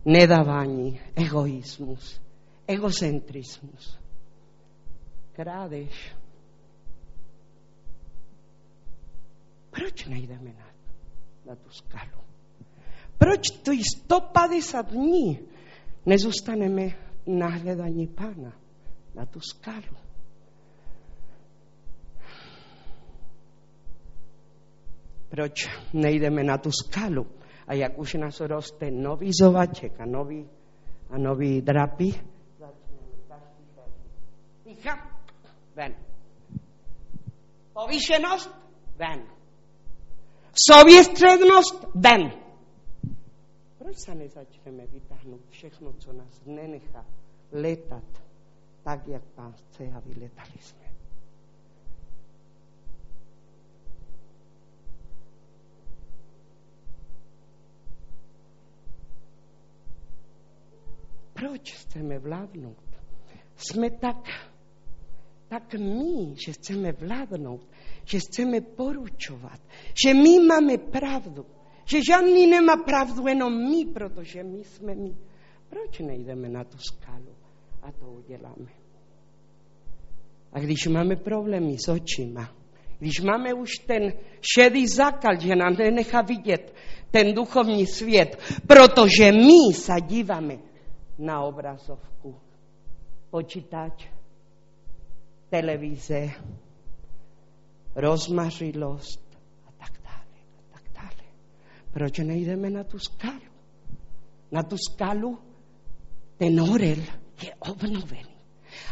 Ναι, 0.02 0.26
δαβάνι, 0.26 1.00
εγωίσμους, 1.14 2.18
εγωσεντρισμούς. 2.64 3.98
Κράδες. 5.32 6.14
Πρόκει 9.70 10.08
να 10.08 10.16
είδαμε 10.16 10.54
να, 10.58 10.74
να 11.44 11.56
τους 11.56 11.82
κάλω. 11.88 12.24
Πρόκει 13.18 13.58
το 13.62 13.70
ιστόπα 13.70 14.48
της 14.48 14.74
αυνή, 14.74 15.40
να 16.04 16.16
ζούστανε 16.16 16.68
με 16.68 16.96
να 17.24 17.62
λέδανε 17.64 18.06
πάνω, 18.06 18.52
τους 19.30 19.56
κάλω. 19.60 20.01
Proč 25.32 25.68
nejdeme 25.92 26.44
na 26.44 26.58
tu 26.58 26.70
skalu? 26.72 27.26
A 27.66 27.74
jak 27.74 27.98
už 27.98 28.14
nás 28.14 28.40
roste 28.40 28.90
nový 28.90 29.30
zovaček 29.32 30.00
a 30.00 30.04
nový, 30.06 30.48
a 31.10 31.18
nový 31.18 31.60
drapy, 31.60 32.12
Ticha, 34.64 35.08
ven. 35.74 35.94
Povýšenost, 37.72 38.50
ven. 38.96 39.22
Sověstřednost 40.70 41.84
ven. 41.94 42.32
Proč 43.78 43.96
se 44.04 44.14
nezačneme 44.14 44.86
vytáhnout 44.86 45.40
všechno, 45.48 45.92
co 45.92 46.12
nás 46.12 46.40
nenechá 46.46 47.06
letat 47.52 48.04
tak, 48.82 49.08
jak 49.08 49.22
pán 49.24 49.52
chce 49.52 49.84
a 49.84 50.00
vyletali 50.00 50.58
jsme? 50.60 51.01
Proč 61.42 61.72
chceme 61.72 62.18
vládnout? 62.18 62.84
Jsme 63.56 63.90
tak, 63.90 64.28
tak 65.48 65.74
my, 65.74 66.34
že 66.46 66.52
chceme 66.52 66.92
vládnout, 66.92 67.66
že 68.04 68.18
chceme 68.18 68.60
poručovat, 68.60 69.60
že 70.04 70.14
my 70.14 70.40
máme 70.40 70.78
pravdu, 70.78 71.46
že 71.84 71.98
žádný 72.08 72.46
nemá 72.46 72.76
pravdu, 72.76 73.26
jenom 73.26 73.70
my, 73.70 73.84
protože 73.84 74.42
my 74.42 74.64
jsme 74.64 74.94
my. 74.94 75.16
Proč 75.68 75.98
nejdeme 75.98 76.48
na 76.48 76.64
tu 76.64 76.78
skalu 76.78 77.34
a 77.82 77.92
to 77.92 78.06
uděláme? 78.06 78.70
A 80.52 80.60
když 80.60 80.86
máme 80.86 81.16
problémy 81.16 81.76
s 81.78 81.88
očima, 81.88 82.54
když 82.98 83.20
máme 83.20 83.54
už 83.54 83.70
ten 83.86 84.12
šedý 84.54 84.86
zákal, 84.86 85.40
že 85.40 85.56
nám 85.56 85.74
nenechá 85.74 86.22
vidět 86.22 86.74
ten 87.10 87.34
duchovní 87.34 87.86
svět, 87.86 88.38
protože 88.66 89.32
my 89.32 89.74
se 89.74 89.92
díváme 90.06 90.71
na 91.22 91.46
obrazovku, 91.46 92.34
počítač, 93.30 94.10
televize, 95.46 96.34
rozmařilost 97.94 99.22
a 99.66 99.70
tak 99.78 99.94
dále, 100.02 100.38
a 100.58 100.66
tak 100.74 100.84
dále. 100.94 101.24
Proč 101.92 102.18
nejdeme 102.18 102.70
na 102.70 102.84
tu 102.84 102.98
skalu? 102.98 103.52
Na 104.50 104.62
tu 104.62 104.76
skalu 104.76 105.38
ten 106.42 106.58
orel 106.60 106.98
je 107.38 107.50
obnovený. 107.70 108.34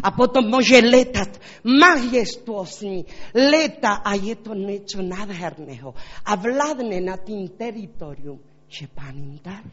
a 0.07 0.15
potom 0.15 0.47
môže 0.47 0.79
letať 0.79 1.41
majestuosný. 1.67 3.09
Leta 3.35 4.07
a 4.07 4.15
je 4.15 4.39
to 4.39 4.55
niečo 4.55 5.03
nádherného. 5.03 5.91
A 6.31 6.37
vládne 6.37 7.01
na 7.03 7.19
tým 7.19 7.51
teritorium, 7.59 8.39
že 8.71 8.87
pán 8.87 9.19
im 9.19 9.41
dal. 9.43 9.67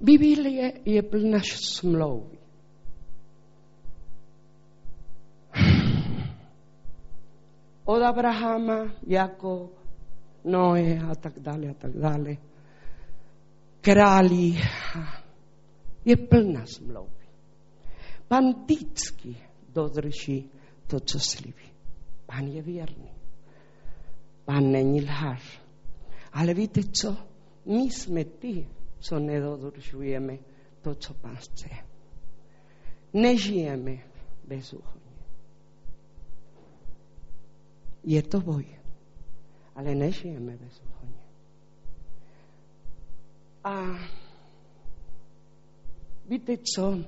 Biblie 0.00 0.72
je 0.84 1.02
plná 1.02 1.38
smlouvy. 1.44 2.38
Od 7.84 8.02
Abrahama, 8.02 8.92
jako 9.06 9.70
Noé 10.44 10.98
a 11.10 11.14
tak 11.14 11.38
dále 11.38 11.68
a 11.68 11.74
tak 11.74 11.92
dále. 11.92 12.36
Králi. 13.80 14.56
Je 16.04 16.16
plná 16.16 16.66
smlouvy. 16.66 17.26
Pán 18.28 18.44
vždycky 18.52 19.36
dodrží 19.68 20.50
to, 20.86 21.00
co 21.00 21.18
slíbí. 21.18 21.70
Pán 22.26 22.46
je 22.46 22.62
věrný. 22.62 23.10
Pán 24.44 24.70
není 24.72 25.02
lhář. 25.02 25.60
Ale 26.32 26.54
víte 26.54 26.80
co? 26.92 27.16
My 27.66 27.80
jsme 27.80 28.24
ty, 28.24 28.68
co 29.00 29.18
nedodržujeme 29.18 30.38
to, 30.82 30.94
co 30.94 31.14
Pán 31.14 31.36
chce. 31.36 31.68
Nežijeme 33.12 33.98
bezúhodne. 34.46 35.12
Je 38.04 38.22
to 38.22 38.40
boj, 38.40 38.64
ale 39.76 39.92
nežijeme 39.92 40.56
bezúhodne. 40.56 41.24
A 43.64 43.74
víte 46.28 46.56
co? 46.64 47.04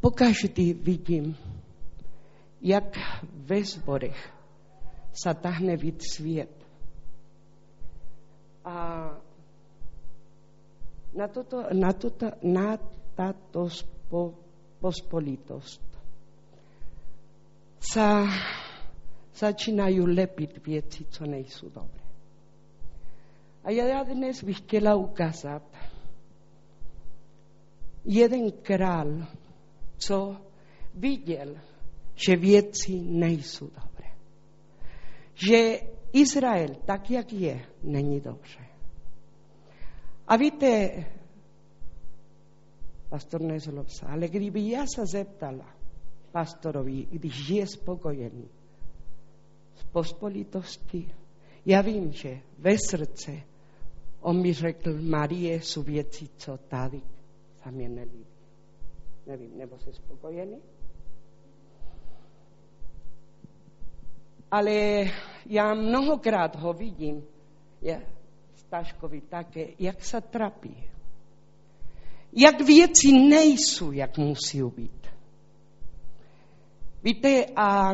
Pokaždý 0.00 0.74
vidím, 0.74 1.36
jak 2.60 2.98
ve 3.32 3.64
zborech 3.64 4.20
sa 5.16 5.32
tahne 5.32 5.80
vid 5.80 6.02
sviet. 6.04 6.52
A 8.66 9.08
na, 11.16 11.26
toto, 11.28 11.64
na, 11.72 11.92
toto, 11.92 12.28
na 12.44 12.76
táto 13.16 13.72
spo, 13.72 14.36
pospolitosť 14.78 15.82
sa 17.80 18.28
začínajú 19.32 20.04
lepiť 20.04 20.52
veci, 20.60 21.08
čo 21.08 21.24
nejsú 21.24 21.72
dobré. 21.72 22.04
A 23.66 23.74
ja 23.74 24.04
dnes 24.06 24.44
bych 24.46 24.62
chtěla 24.62 24.94
ukázat 24.94 25.66
jeden 28.04 28.52
král, 28.62 29.26
co 29.98 30.36
viděl, 30.94 31.56
že 32.14 32.36
věci 32.36 33.00
nejsou 33.00 33.66
dobré. 33.66 34.08
Že 35.34 35.80
Izrael, 36.12 36.74
tak 36.86 37.10
jak 37.10 37.32
je, 37.32 37.66
není 37.82 38.20
dobře. 38.20 38.65
A 40.26 40.36
víte, 40.36 41.04
pastor 43.08 43.40
nezlob 43.40 43.88
se, 43.88 44.06
ale 44.06 44.28
kdyby 44.28 44.70
já 44.70 44.86
se 44.86 45.06
zeptala 45.06 45.74
pastorovi, 46.32 47.06
když 47.10 47.48
je 47.48 47.66
spokojený 47.66 48.48
s 49.74 49.84
pospolitostí, 49.84 51.14
já 51.66 51.80
vím, 51.80 52.12
že 52.12 52.40
ve 52.58 52.76
srdce 52.78 53.42
on 54.20 54.42
mi 54.42 54.52
řekl, 54.52 55.02
Marie, 55.02 55.62
jsou 55.62 55.82
věci, 55.82 56.28
co 56.36 56.58
tady 56.58 57.02
se 57.62 57.70
mě 57.70 57.88
nelíbí. 57.88 58.26
Nevím, 59.26 59.58
nebo 59.58 59.78
jsi 59.78 59.92
spokojený? 59.92 60.58
Ale 64.50 65.04
já 65.46 65.74
mnohokrát 65.74 66.56
ho 66.56 66.72
vidím, 66.72 67.24
je, 67.82 68.06
Staškovi 68.76 69.20
také, 69.20 69.68
jak 69.78 70.04
se 70.04 70.20
trapí. 70.20 70.84
Jak 72.32 72.60
věci 72.60 73.12
nejsou, 73.12 73.92
jak 73.92 74.18
musí 74.18 74.62
být. 74.62 75.06
Víte, 77.02 77.44
a 77.56 77.92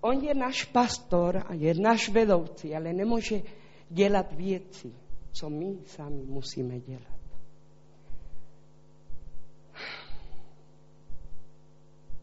on 0.00 0.24
je 0.24 0.34
náš 0.34 0.64
pastor 0.64 1.44
a 1.48 1.54
je 1.54 1.74
náš 1.74 2.08
vedoucí, 2.08 2.74
ale 2.74 2.92
nemůže 2.92 3.42
dělat 3.90 4.32
věci, 4.32 4.92
co 5.32 5.50
my 5.50 5.78
sami 5.86 6.24
musíme 6.24 6.80
dělat. 6.80 7.20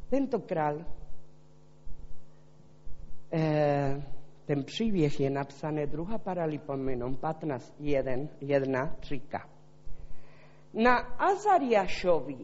Tento 0.09 0.39
král 0.39 0.85
eh, 3.33 4.20
ten 4.51 4.63
příběh 4.63 5.19
je 5.19 5.29
napsaný 5.29 5.85
druhá 5.85 6.17
paralipomenom 6.17 7.15
15, 7.15 7.73
1, 7.79 8.13
1 8.41 8.95
říká. 9.01 9.49
Na 10.73 10.97
Azariášovi, 10.97 12.37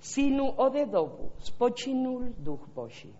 synu 0.00 0.50
Odedovu, 0.50 1.30
spočinul 1.38 2.34
duch 2.38 2.68
Boží. 2.74 3.14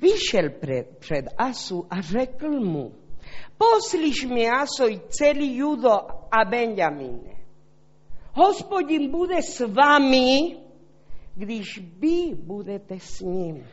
Vyšel 0.00 0.50
před, 0.60 0.98
před 0.98 1.24
Asu 1.38 1.86
a 1.90 2.00
řekl 2.00 2.60
mu, 2.60 2.94
poslyš 3.58 4.24
mi 4.24 4.50
Aso 4.50 4.88
i 4.88 5.00
celý 5.08 5.56
Judo 5.56 5.92
a 6.30 6.44
Benjamine. 6.50 7.36
Hospodin 8.32 9.10
bude 9.10 9.42
s 9.42 9.60
vámi, 9.60 10.56
když 11.34 11.78
vy 11.98 12.34
budete 12.34 12.98
s 12.98 13.20
ním. 13.20 13.64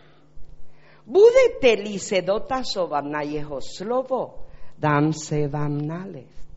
Budete-li 1.11 1.99
se 1.99 2.21
dotazovat 2.21 3.05
na 3.05 3.21
jeho 3.21 3.59
slovo, 3.77 4.47
dám 4.77 5.13
se 5.13 5.47
vám 5.47 5.87
nalézt. 5.87 6.47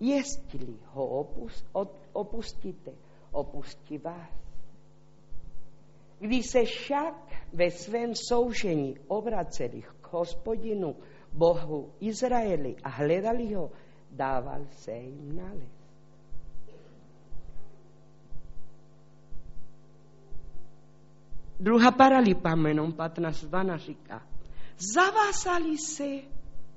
Jestli 0.00 0.76
ho 0.86 1.06
opust, 1.06 1.66
opustíte, 2.12 2.92
opustí 3.32 3.98
vás. 3.98 4.30
Když 6.18 6.46
se 6.46 6.64
však 6.64 7.14
ve 7.52 7.70
svém 7.70 8.14
soužení 8.14 8.94
obraceli 9.08 9.82
k 10.00 10.12
hospodinu 10.12 10.96
Bohu 11.32 11.92
Izraeli 12.00 12.76
a 12.82 12.88
hledali 12.88 13.54
ho, 13.54 13.70
dával 14.10 14.66
se 14.70 14.92
jim 14.92 15.36
nalézt. 15.36 15.75
Druhá 21.60 21.90
paralipamenom 21.90 22.92
15.12 22.92 23.78
říká, 23.78 24.22
zavázali 24.94 25.78
se 25.78 26.04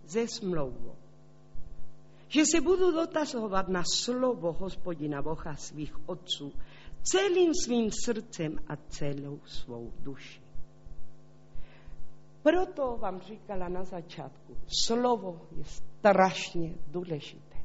ze 0.05 0.27
smlouvou, 0.27 0.95
že 2.27 2.45
se 2.45 2.61
budu 2.61 2.91
dotazovat 2.91 3.67
na 3.67 3.83
slovo 3.95 4.51
hospodina 4.53 5.21
Boha 5.21 5.55
svých 5.55 6.09
otců 6.09 6.53
celým 7.03 7.53
svým 7.53 7.91
srdcem 7.91 8.59
a 8.67 8.75
celou 8.75 9.39
svou 9.45 9.91
duši. 9.99 10.41
Proto 12.43 12.97
vám 12.97 13.21
říkala 13.21 13.69
na 13.69 13.83
začátku, 13.83 14.57
slovo 14.85 15.41
je 15.51 15.63
strašně 15.63 16.75
důležité. 16.87 17.57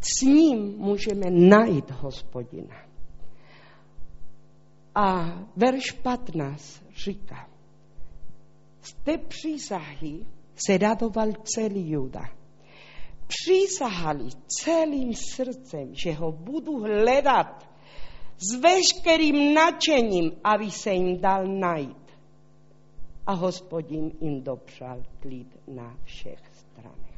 S 0.00 0.20
ním 0.22 0.78
můžeme 0.78 1.30
najít 1.30 1.90
hospodina. 1.90 2.91
A 4.94 5.38
verš 5.56 5.90
15 5.90 6.82
říká, 7.04 7.48
z 8.82 8.94
té 9.04 9.18
přísahy 9.18 10.26
se 10.66 10.78
radoval 10.78 11.32
celý 11.44 11.90
Juda. 11.90 12.24
Přísahali 13.26 14.24
celým 14.46 15.14
srdcem, 15.14 15.94
že 16.04 16.12
ho 16.12 16.32
budu 16.32 16.80
hledat 16.80 17.72
s 18.36 18.60
veškerým 18.60 19.54
nadšením, 19.54 20.32
aby 20.44 20.70
se 20.70 20.90
jim 20.90 21.20
dal 21.20 21.46
najít. 21.46 22.02
A 23.26 23.32
hospodin 23.32 24.12
jim 24.20 24.42
dopřál 24.42 25.02
klid 25.20 25.58
na 25.68 25.96
všech 26.04 26.40
stranách. 26.54 27.12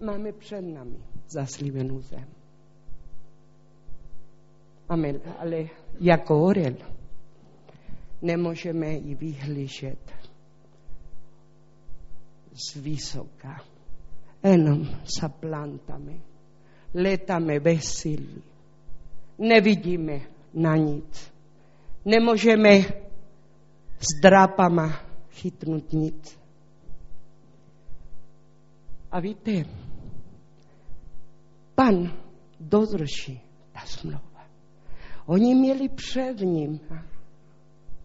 Máme 0.00 0.32
před 0.32 0.60
nami 0.60 0.98
zaslíbenou 1.28 2.00
zem. 2.00 2.41
Amen. 4.92 5.20
Ale 5.38 5.68
jako 6.00 6.42
orel 6.42 6.76
nemůžeme 8.22 8.92
ji 8.92 9.14
vyhlížet 9.14 10.12
z 12.52 12.76
vysoka. 12.76 13.64
Jenom 14.44 14.84
sa 15.06 15.30
plantame, 15.30 16.18
letáme 16.94 17.60
bez 17.60 18.04
síly. 18.04 18.42
Nevidíme 19.38 20.20
na 20.54 20.76
nic. 20.76 21.32
Nemôžeme 22.04 22.82
s 24.02 24.10
drápama 24.18 24.98
chytnúť 25.30 25.86
nic. 25.94 26.22
A 29.14 29.22
víte, 29.22 29.62
pan 31.78 32.10
dodrží 32.58 33.38
ta 33.72 33.86
smlouva. 33.86 34.31
Oni 35.26 35.54
měli 35.54 35.88
před 35.88 36.40
ním 36.40 36.80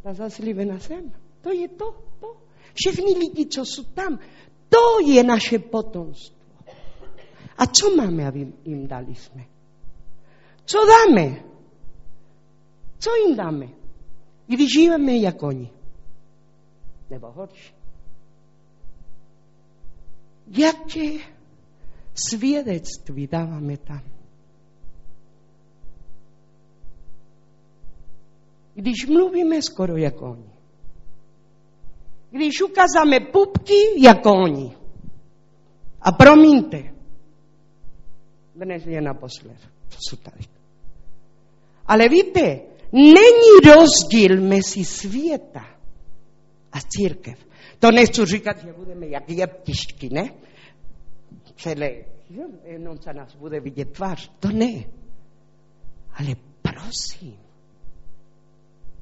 ta 0.04 0.14
zaslíbená 0.14 0.78
zem. 0.78 1.12
To 1.42 1.52
je 1.52 1.68
to, 1.68 1.96
to. 2.20 2.38
Všechny 2.74 3.14
lidi, 3.20 3.46
co 3.46 3.66
jsou 3.66 3.84
tam, 3.84 4.20
to 4.70 5.10
je 5.12 5.24
naše 5.24 5.60
potomstvo. 5.60 6.38
A 7.58 7.66
co 7.66 7.96
máme, 7.96 8.28
aby 8.28 8.54
jim 8.66 8.88
dali 8.88 9.16
jsme? 9.16 9.46
Co 10.66 10.78
dáme? 10.86 11.44
Co 13.00 13.10
jim 13.16 13.36
dáme? 13.36 13.68
Když 14.48 14.68
žijeme 14.74 15.18
jako 15.18 15.48
oni. 15.48 15.70
Nebo 17.10 17.32
horší. 17.32 17.74
Jaké 20.48 21.18
svědectví 22.14 23.28
dáváme 23.28 23.78
tam? 23.78 24.17
Když 28.78 29.06
mluvíme 29.06 29.62
skoro 29.62 29.98
jako 29.98 30.32
oni. 30.32 30.50
Když 32.32 32.62
ukázáme 32.62 33.20
pupky 33.20 33.74
jako 33.98 34.32
oni. 34.32 34.76
A 36.02 36.12
promiňte, 36.12 36.94
dnes 38.56 38.86
je 38.86 39.02
naposled, 39.02 39.58
co 39.90 39.98
jsou 40.02 40.16
tady. 40.16 40.44
Ale 41.88 42.10
víte, 42.10 42.60
není 42.94 43.76
rozdíl 43.76 44.42
mezi 44.42 44.86
světa 44.86 45.66
a 46.72 46.78
církev. 46.82 47.46
To 47.80 47.92
nechci 47.92 48.26
říkat, 48.26 48.62
že 48.62 48.74
budeme 48.74 49.08
jak 49.08 49.30
jeptišky, 49.30 50.10
ne? 50.10 50.34
Celé, 51.56 51.92
jenom 52.64 52.98
se 52.98 53.14
nás 53.14 53.36
bude 53.36 53.60
vidět 53.60 53.92
tvář. 53.92 54.32
To 54.40 54.50
ne. 54.50 54.84
Ale 56.14 56.36
prosím, 56.62 57.47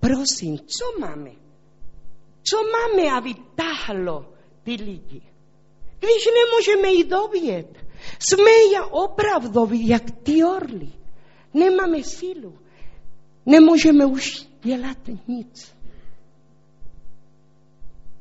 prosím, 0.05 0.59
co 0.59 0.99
máme? 0.99 1.31
Co 2.43 2.57
máme, 2.75 3.17
aby 3.17 3.33
tahlo 3.55 4.33
ty 4.63 4.71
lidi? 4.71 5.21
Když 5.99 6.29
nemůžeme 6.39 6.93
jít 6.93 7.07
dovět, 7.09 7.85
jsme 8.19 8.51
ja 8.73 8.85
opravdoví, 8.85 9.87
jak 9.87 10.11
ty 10.23 10.43
orly. 10.43 10.91
Nemáme 11.53 12.03
sílu. 12.03 12.57
Nemůžeme 13.45 14.05
už 14.05 14.47
dělat 14.63 14.97
nic. 15.27 15.75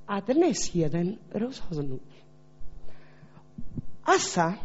A 0.08 0.20
dnes 0.20 0.74
jeden 0.74 1.18
rozhodnutí. 1.34 2.24
Asa, 4.04 4.58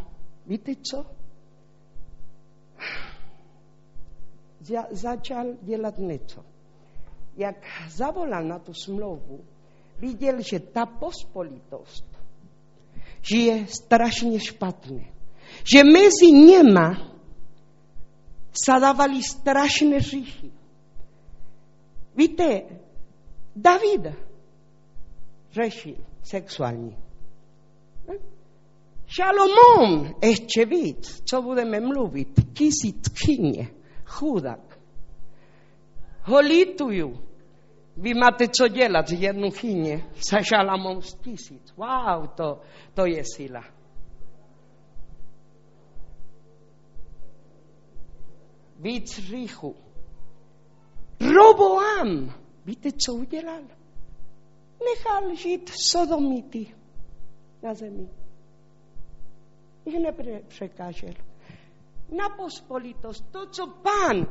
víte 0.46 0.72
co? 0.76 1.06
Začal 4.92 5.46
dělat 5.62 5.98
něco. 5.98 6.49
Jak 7.38 7.56
zavolal 7.90 8.44
na 8.44 8.60
tu 8.60 8.74
smlouvu, 8.74 9.40
viděl, 10.00 10.42
že 10.42 10.60
ta 10.60 10.86
pospolitost, 10.86 12.06
že 13.22 13.38
je 13.38 13.68
strašně 13.68 14.40
špatné. 14.40 15.06
Že 15.74 15.84
mezi 15.84 16.32
něma 16.32 17.20
zadávali 18.68 19.24
strašné 19.24 20.00
říchy. 20.00 20.52
Víte, 22.16 22.62
David 23.56 24.16
řešil 25.52 25.96
sexuální. 26.24 26.98
Šalomón 29.08 30.16
ještě 30.24 30.66
víc, 30.66 31.22
co 31.30 31.42
budeme 31.42 31.80
mluvit, 31.80 32.30
tisíckyně, 32.54 33.68
chudák. 34.06 34.69
Ho 36.24 36.40
lituju. 36.40 37.30
Vy 37.98 38.14
máte 38.14 38.48
co 38.48 38.68
dělat 38.68 39.06
jednu 39.12 39.52
chyně 39.52 40.10
za 40.32 40.42
Šalamón 40.42 41.02
z 41.02 41.14
tisíc. 41.14 41.74
Wow, 41.78 42.28
to, 42.36 42.62
to 42.94 43.06
je 43.06 43.24
sila. 43.36 43.64
Víc 48.80 49.20
říchu. 49.20 49.76
Roboam, 51.22 52.34
víte, 52.66 52.90
co 52.92 53.14
udělal? 53.14 53.62
Nechal 54.80 55.36
žít 55.36 55.70
sodomity 55.70 56.76
na 57.64 57.74
zemi. 57.74 58.10
Ich 59.86 60.00
nepřekážel. 60.00 61.14
Na 62.18 62.30
pospolitost, 62.30 63.32
to, 63.32 63.50
co 63.50 63.68
pán 63.68 64.26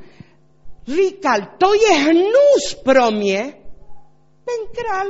říkal, 0.89 1.41
to 1.59 1.75
je 1.75 1.99
hnus 1.99 2.75
pro 2.85 3.11
mě, 3.11 3.55
ten 4.45 4.67
král 4.75 5.07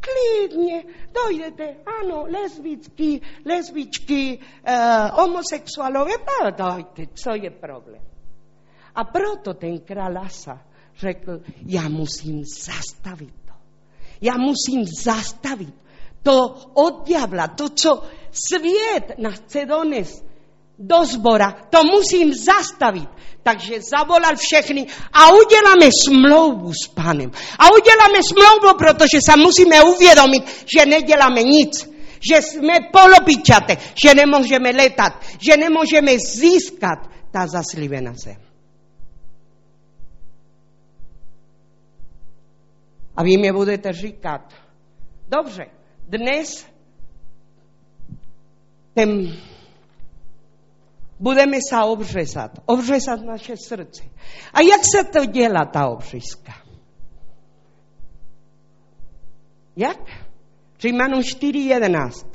klidně 0.00 0.84
dojdete, 1.14 1.76
ano, 2.00 2.24
lesbičky, 2.28 3.20
lesbičky, 3.46 4.38
uh, 4.38 5.20
homosexuálové, 5.20 6.12
dojte, 6.56 7.02
co 7.14 7.30
je 7.34 7.50
problém. 7.50 8.02
A 8.94 9.04
proto 9.04 9.54
ten 9.54 9.78
král 9.78 10.18
Asa 10.18 10.60
řekl, 10.96 11.40
já 11.66 11.88
musím 11.88 12.44
zastavit 12.44 13.34
to. 13.44 13.52
Já 14.20 14.32
musím 14.36 14.84
zastavit 15.02 15.74
to 16.22 16.54
od 16.74 17.06
diabla, 17.06 17.48
to, 17.48 17.68
co 17.68 18.02
svět 18.30 19.18
nás 19.18 19.34
chce 19.34 19.66
donést 19.66 20.31
do 20.78 21.04
zbora, 21.04 21.52
to 21.70 21.84
musím 21.84 22.34
zastavit. 22.34 23.08
Takže 23.42 23.80
zavolal 23.90 24.36
všechny 24.36 24.86
a 25.12 25.20
uděláme 25.32 25.90
smlouvu 26.06 26.72
s 26.72 26.88
panem. 26.88 27.30
A 27.58 27.64
uděláme 27.72 28.18
smlouvu, 28.28 28.78
protože 28.78 29.18
se 29.30 29.36
musíme 29.36 29.82
uvědomit, 29.82 30.66
že 30.76 30.86
neděláme 30.86 31.42
nic. 31.42 31.92
Že 32.30 32.42
jsme 32.42 32.74
polopičate, 32.92 33.76
že 34.04 34.14
nemůžeme 34.14 34.70
letat, 34.70 35.12
že 35.38 35.56
nemůžeme 35.56 36.18
získat 36.18 36.98
ta 37.30 37.46
zaslíbená 37.46 38.12
zem. 38.24 38.36
A 43.16 43.22
vy 43.22 43.36
mi 43.36 43.52
budete 43.52 43.92
říkat, 43.92 44.40
dobře, 45.28 45.64
dnes 46.08 46.66
ten 48.94 49.36
budeme 51.22 51.56
se 51.70 51.76
obřezat, 51.84 52.50
obřezat 52.66 53.20
naše 53.20 53.54
srdce. 53.56 54.02
A 54.54 54.60
jak 54.60 54.80
se 54.94 55.04
to 55.04 55.24
dělá, 55.24 55.64
ta 55.64 55.88
obřízka? 55.88 56.52
Jak? 59.76 59.98
Římanům 60.78 61.20
4.11. 61.20 62.26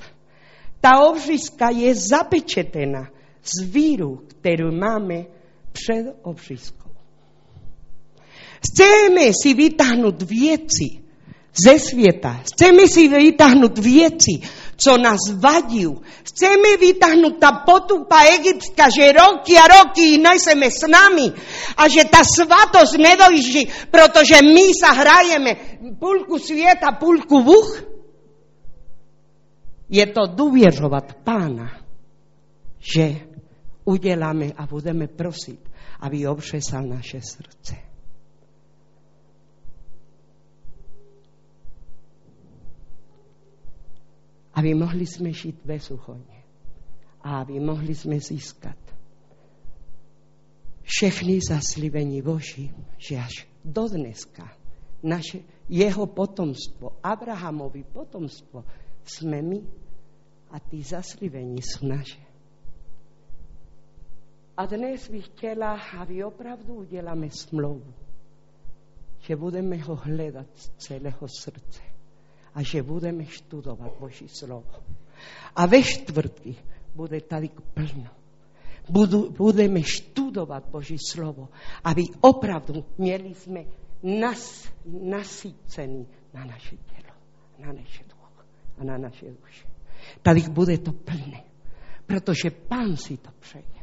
Ta 0.82 1.00
obřízka 1.10 1.70
je 1.70 1.96
zapečetena 1.96 3.10
z 3.44 3.64
víru, 3.64 4.16
kterou 4.28 4.72
máme 4.72 5.26
před 5.72 6.16
obřízkou. 6.22 6.92
Chceme 8.68 9.32
si 9.42 9.54
vytáhnout 9.54 10.22
věci 10.22 11.08
ze 11.66 11.80
světa. 11.80 12.34
Chceme 12.34 12.88
si 12.88 13.08
vytáhnout 13.08 13.78
věci, 13.78 14.32
co 14.78 14.98
nás 14.98 15.20
vadí. 15.34 15.86
Chceme 16.24 16.78
vytáhnout 16.80 17.38
ta 17.40 17.52
potupa 17.66 18.22
egyptská, 18.22 18.90
že 18.90 19.12
roky 19.12 19.58
a 19.58 19.68
roky 19.68 20.18
nejseme 20.18 20.72
s 20.72 20.88
nami 20.88 21.34
a 21.78 21.88
že 21.88 22.06
ta 22.06 22.22
svatost 22.24 22.98
nedojží, 22.98 23.68
protože 23.92 24.42
my 24.42 24.66
sa 24.78 24.94
hrajeme 24.94 25.56
půlku 26.00 26.40
světa, 26.40 26.92
půlku 27.00 27.44
Bůh. 27.44 27.84
Je 29.90 30.06
to 30.06 30.22
důvěřovat 30.28 31.14
Pána, 31.24 31.72
že 32.80 33.16
uděláme 33.86 34.46
a 34.58 34.68
budeme 34.68 35.08
prosit, 35.08 35.60
aby 36.00 36.28
obřesal 36.28 36.84
naše 36.84 37.22
srdce. 37.22 37.76
Aby 44.58 44.74
mohli 44.74 45.06
sme 45.06 45.30
žiť 45.30 45.62
bezúhonne 45.62 46.40
a 47.22 47.46
aby 47.46 47.62
mohli 47.62 47.94
sme 47.94 48.18
získať 48.18 48.78
všechny 50.82 51.38
zaslivení 51.44 52.26
Boží, 52.26 52.74
že 52.98 53.22
až 53.22 53.36
do 53.62 53.86
dneska 53.86 54.50
naše, 55.06 55.46
jeho 55.70 56.10
potomstvo, 56.10 56.98
Abrahamovi 57.06 57.86
potomstvo, 57.86 58.66
sme 59.06 59.40
my 59.46 59.60
a 60.52 60.58
tí 60.64 60.82
zaslivení 60.82 61.62
sú 61.62 61.86
naše. 61.86 62.24
A 64.58 64.66
dnes 64.66 65.06
bych 65.06 65.30
chtěla, 65.38 65.78
aby 66.02 66.24
opravdu 66.24 66.82
uděláme 66.82 67.30
smlouvu. 67.30 67.94
že 69.28 69.36
budeme 69.36 69.76
ho 69.84 69.96
hľadať 70.00 70.50
z 70.56 70.66
celého 70.80 71.26
srdce 71.28 71.87
a 72.58 72.66
že 72.66 72.82
budeme 72.82 73.22
študovať 73.22 73.92
Boží 74.02 74.26
slovo. 74.26 74.66
A 75.54 75.70
ve 75.70 75.86
štvrtky 75.86 76.58
bude 76.98 77.22
tady 77.22 77.54
plno. 77.74 78.10
Budu, 78.90 79.30
budeme 79.30 79.84
študovať 79.86 80.64
Boží 80.66 80.98
slovo, 80.98 81.54
aby 81.86 82.10
opravdu 82.26 82.98
mieli 82.98 83.38
sme 83.38 83.70
nas, 84.02 84.66
nasýcený 84.90 86.34
na 86.34 86.50
naše 86.50 86.82
telo, 86.90 87.14
na 87.62 87.70
naše 87.78 88.02
duch 88.10 88.34
a 88.78 88.82
na 88.82 88.98
naše 88.98 89.30
duše. 89.38 89.66
Tady 90.26 90.42
bude 90.50 90.78
to 90.78 90.92
plné, 90.98 91.44
protože 92.06 92.50
Pán 92.50 92.98
si 92.98 93.18
to 93.18 93.30
přeje. 93.40 93.78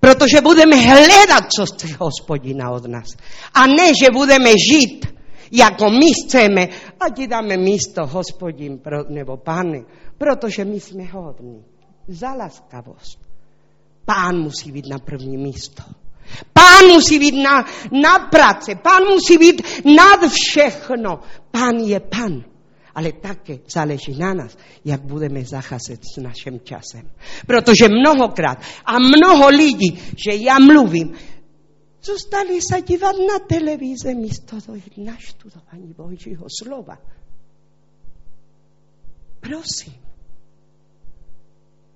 Protože 0.00 0.44
budeme 0.44 0.76
hľadať, 0.76 1.44
čo 1.48 1.64
chce 1.64 1.86
hospodina 1.96 2.68
od 2.68 2.84
nás. 2.90 3.16
A 3.54 3.64
ne, 3.64 3.96
že 3.96 4.12
budeme 4.12 4.52
žiť, 5.50 5.62
ako 5.62 5.86
my 5.90 6.08
chceme, 6.12 6.62
a 7.00 7.04
ti 7.10 7.26
dáme 7.26 7.56
místo, 7.56 8.06
hospodin, 8.06 8.80
nebo 9.08 9.36
pane, 9.36 9.84
protože 10.18 10.64
my 10.64 10.80
sme 10.80 11.04
hodní. 11.10 11.62
Za 12.08 12.34
láskavosť. 12.38 13.18
Pán 14.06 14.38
musí 14.38 14.70
byť 14.70 14.86
na 14.86 14.98
první 15.02 15.34
místo. 15.34 15.82
Pán 16.52 16.86
musí 16.94 17.18
byť 17.18 17.34
na, 17.42 17.66
na 17.90 18.30
práce. 18.30 18.78
Pán 18.78 19.02
musí 19.10 19.38
byť 19.38 19.56
nad 19.90 20.22
všechno. 20.30 21.22
Pán 21.50 21.82
je 21.82 21.98
pán 22.00 22.56
ale 22.96 23.12
také 23.12 23.60
záleží 23.68 24.16
na 24.16 24.32
nás, 24.32 24.56
jak 24.80 25.04
budeme 25.04 25.44
zacházet 25.44 26.00
s 26.00 26.16
naším 26.16 26.64
časem. 26.64 27.04
Protože 27.46 27.92
mnohokrát 27.92 28.56
a 28.84 28.96
mnoho 28.96 29.52
lidí, 29.52 30.16
že 30.16 30.32
ja 30.32 30.56
mluvím, 30.56 31.12
zostali 32.06 32.62
sa 32.62 32.78
dívať 32.78 33.16
na 33.26 33.38
televíze 33.42 34.14
místo 34.14 34.62
dojít 34.66 34.94
na 34.98 35.16
študování 35.18 35.94
Božího 35.94 36.46
slova. 36.46 36.98
Prosím, 39.40 39.98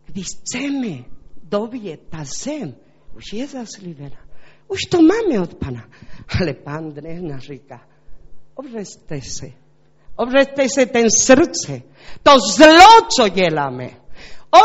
když 0.07 0.27
chceme 0.27 1.05
dovět 1.43 2.01
ta 2.11 2.25
zem, 2.25 2.75
už 3.17 3.25
je 3.33 3.47
zaslíbená. 3.47 4.19
Už 4.69 4.81
to 4.91 5.03
máme 5.03 5.41
od 5.41 5.55
Pana. 5.55 5.89
Ale 6.41 6.55
Pán 6.55 6.93
dnes 6.93 7.43
říká, 7.43 7.89
obvezte 8.55 9.21
se, 9.23 9.53
Obřeďte 10.21 10.67
se 10.75 10.87
ten 10.87 11.11
srdce. 11.11 11.83
To 12.23 12.33
zlo, 12.57 13.09
co 13.17 13.29
děláme. 13.29 13.91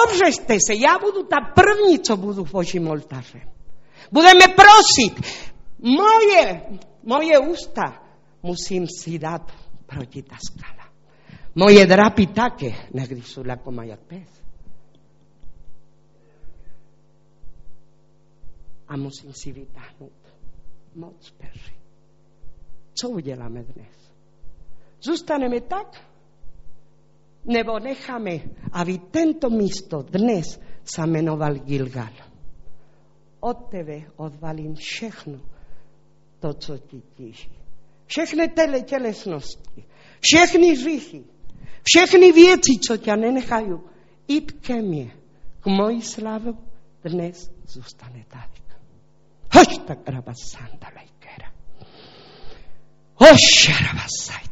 Obřeďte 0.03 0.57
se. 0.67 0.73
Já 0.75 0.99
budu 0.99 1.23
ta 1.23 1.37
první, 1.55 1.99
co 1.99 2.17
budu 2.17 2.45
v 2.45 2.51
Božím 2.51 2.87
oltáře. 2.87 3.54
Budeme 4.11 4.47
prosit. 4.55 5.21
Moje, 5.79 6.61
moje 7.03 7.39
ústa 7.39 8.01
musím 8.43 8.87
si 8.87 9.19
dát 9.19 9.51
proti 9.85 10.23
ta 10.23 10.35
skala. 10.37 10.89
Moje 11.55 11.85
drapy 11.85 12.27
také, 12.27 12.71
někdy 12.93 13.21
jsou 13.21 13.43
jako 13.47 13.71
jak 13.81 13.99
pes. 13.99 14.29
A 18.87 18.97
musím 18.97 19.33
si 19.33 19.51
vytáhnout 19.51 20.11
moc 20.95 21.31
peři. 21.31 21.75
Co 22.93 23.09
uděláme 23.09 23.63
dnes? 23.63 24.13
Zostaneme 25.01 25.61
tak? 25.61 26.01
Nebo 27.45 27.79
necháme, 27.79 28.31
aby 28.71 28.97
tento 28.97 29.49
místo 29.49 30.01
dnes 30.01 30.59
sa 30.83 31.05
menoval 31.05 31.61
Gilgal. 31.61 32.34
Od 33.45 33.69
tebe 33.69 34.01
odvalím 34.15 34.75
všechno 34.75 35.39
to, 36.39 36.53
co 36.53 36.77
ti 36.77 37.01
tíží. 37.13 37.51
Všechny 38.05 38.47
tele 38.47 38.81
tělesnosti, 38.81 39.85
všechny 40.19 40.71
hříchy, 40.71 41.23
všechny 41.83 42.31
věci, 42.31 42.71
co 42.87 42.97
tě 42.97 43.15
nenechají 43.15 43.73
jít 44.27 44.51
ke 44.51 44.81
mně, 44.81 45.11
k 45.59 45.65
mojí 45.65 46.01
slavu, 46.01 46.57
dnes 47.03 47.51
zůstane 47.67 48.25
tady. 48.27 48.55
Hoď 49.53 49.85
tak 49.87 50.09
rabasandalajkera. 50.09 51.53
Hoď 53.15 53.39
rabasaj. 53.69 54.45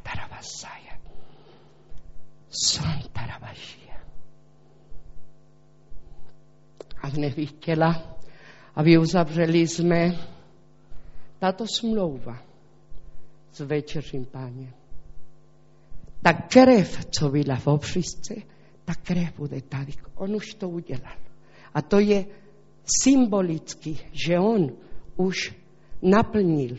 Santarabashia. 2.54 3.98
A 7.02 7.10
dnes 7.10 7.36
bych 7.36 7.50
chtěla, 7.50 8.13
aby 8.76 8.98
uzavřeli 8.98 9.68
jsme 9.68 10.12
tato 11.40 11.66
smlouva 11.68 12.42
s 13.52 13.60
večeřím 13.60 14.26
páně. 14.26 14.74
Ta 16.22 16.34
krev, 16.34 17.06
co 17.06 17.30
byla 17.30 17.56
v 17.56 17.68
obřízce, 17.68 18.34
ta 18.86 18.94
krev 18.96 19.38
bude 19.38 19.62
tady. 19.62 19.94
On 20.16 20.36
už 20.36 20.54
to 20.54 20.70
udělal. 20.70 21.18
A 21.74 21.82
to 21.82 22.00
je 22.00 22.26
symbolicky, 23.02 23.98
že 24.12 24.40
on 24.40 24.72
už 25.16 25.56
naplnil 26.02 26.78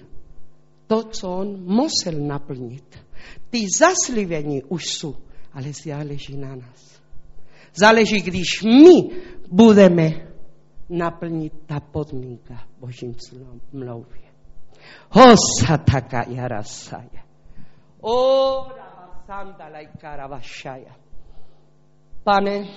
to, 0.86 1.03
co 1.03 1.30
on 1.30 1.64
musel 1.64 2.20
naplnit. 2.20 2.99
Ty 3.51 3.66
zaslivení 3.78 4.62
už 4.62 4.84
jsou 4.84 5.16
ale 5.53 5.72
záleží 5.84 6.36
na 6.36 6.57
nás. 6.57 7.01
Záleží, 7.74 8.22
když 8.22 8.62
my 8.62 9.11
budeme 9.51 10.34
naplnit 10.89 11.53
ta 11.66 11.80
podmínka 11.80 12.55
Božím 12.80 13.14
mlouvě. 13.72 14.35
Hosa 15.11 15.78
taka 15.93 16.24
jarasaja. 16.28 17.24
O 18.01 18.68
rabasanda 18.68 19.80
i 19.80 19.87
karavašaja. 19.87 20.97
Pane, 22.24 22.68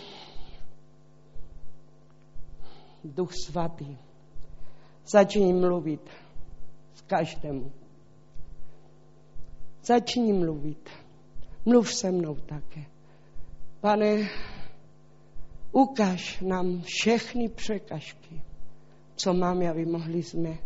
Duch 3.03 3.31
Svatý, 3.45 3.97
začni 5.05 5.53
mluvit 5.53 6.09
s 6.93 7.01
každému. 7.01 7.71
Začni 9.83 10.33
mluvit. 10.33 10.89
Mluv 11.65 11.93
se 11.93 12.11
mnou 12.11 12.35
také. 12.35 12.85
Pane, 13.79 14.29
ukáž 15.71 16.39
nám 16.41 16.81
všechny 16.81 17.49
překažky, 17.49 18.41
co 19.15 19.33
máme, 19.33 19.69
aby 19.69 19.85
mohli 19.85 20.23
jsme 20.23 20.57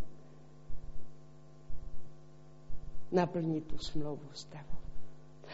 naplnit 3.12 3.68
tu 3.68 3.78
smlouvu 3.78 4.30
s 4.34 4.46
tebou. 4.46 4.78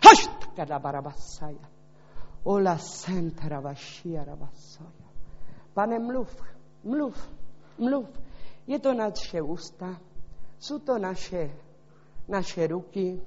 Hašt, 0.08 0.46
kada 0.56 0.80
barabasaja. 0.80 1.70
Ola 2.44 2.78
sentara 2.78 3.60
vašia 3.60 4.24
rabasoja. 4.24 5.08
Pane, 5.74 6.00
mluv, 6.00 6.42
mluv, 6.84 7.32
mluv. 7.78 8.08
Je 8.68 8.80
to 8.80 8.94
naše 8.94 9.42
ústa, 9.42 10.02
jsou 10.60 10.80
to 10.80 10.98
naše, 10.98 11.52
naše 12.28 12.68
ruky, 12.68 13.22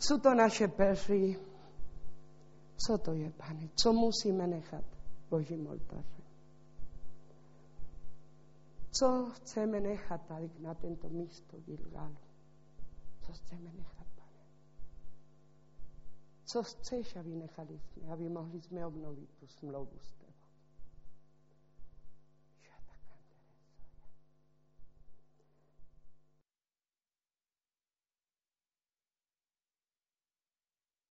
sú 0.00 0.16
to 0.16 0.32
naše 0.34 0.68
peři. 0.68 1.36
Co 2.86 2.98
to 2.98 3.12
je, 3.12 3.30
pane? 3.30 3.68
Co 3.74 3.92
musíme 3.92 4.46
nechat 4.46 4.84
Božím 5.30 5.66
oltáře? 5.66 6.22
Co 8.90 9.30
chceme 9.34 9.80
nechat 9.80 10.26
tady 10.26 10.50
na 10.58 10.74
tento 10.74 11.08
místo 11.08 11.60
Gilgalu? 11.60 12.16
Co 13.20 13.32
chceme 13.32 13.72
nechat, 13.72 14.06
pane? 14.16 14.46
Co 16.44 16.62
chceš, 16.62 17.16
aby 17.16 17.36
nechali 17.36 17.78
jsme, 17.78 18.12
aby 18.12 18.28
mohli 18.28 18.60
jsme 18.60 18.86
obnovit 18.86 19.30
tu 19.40 19.46
smlouvu 19.46 19.98
s 19.98 20.12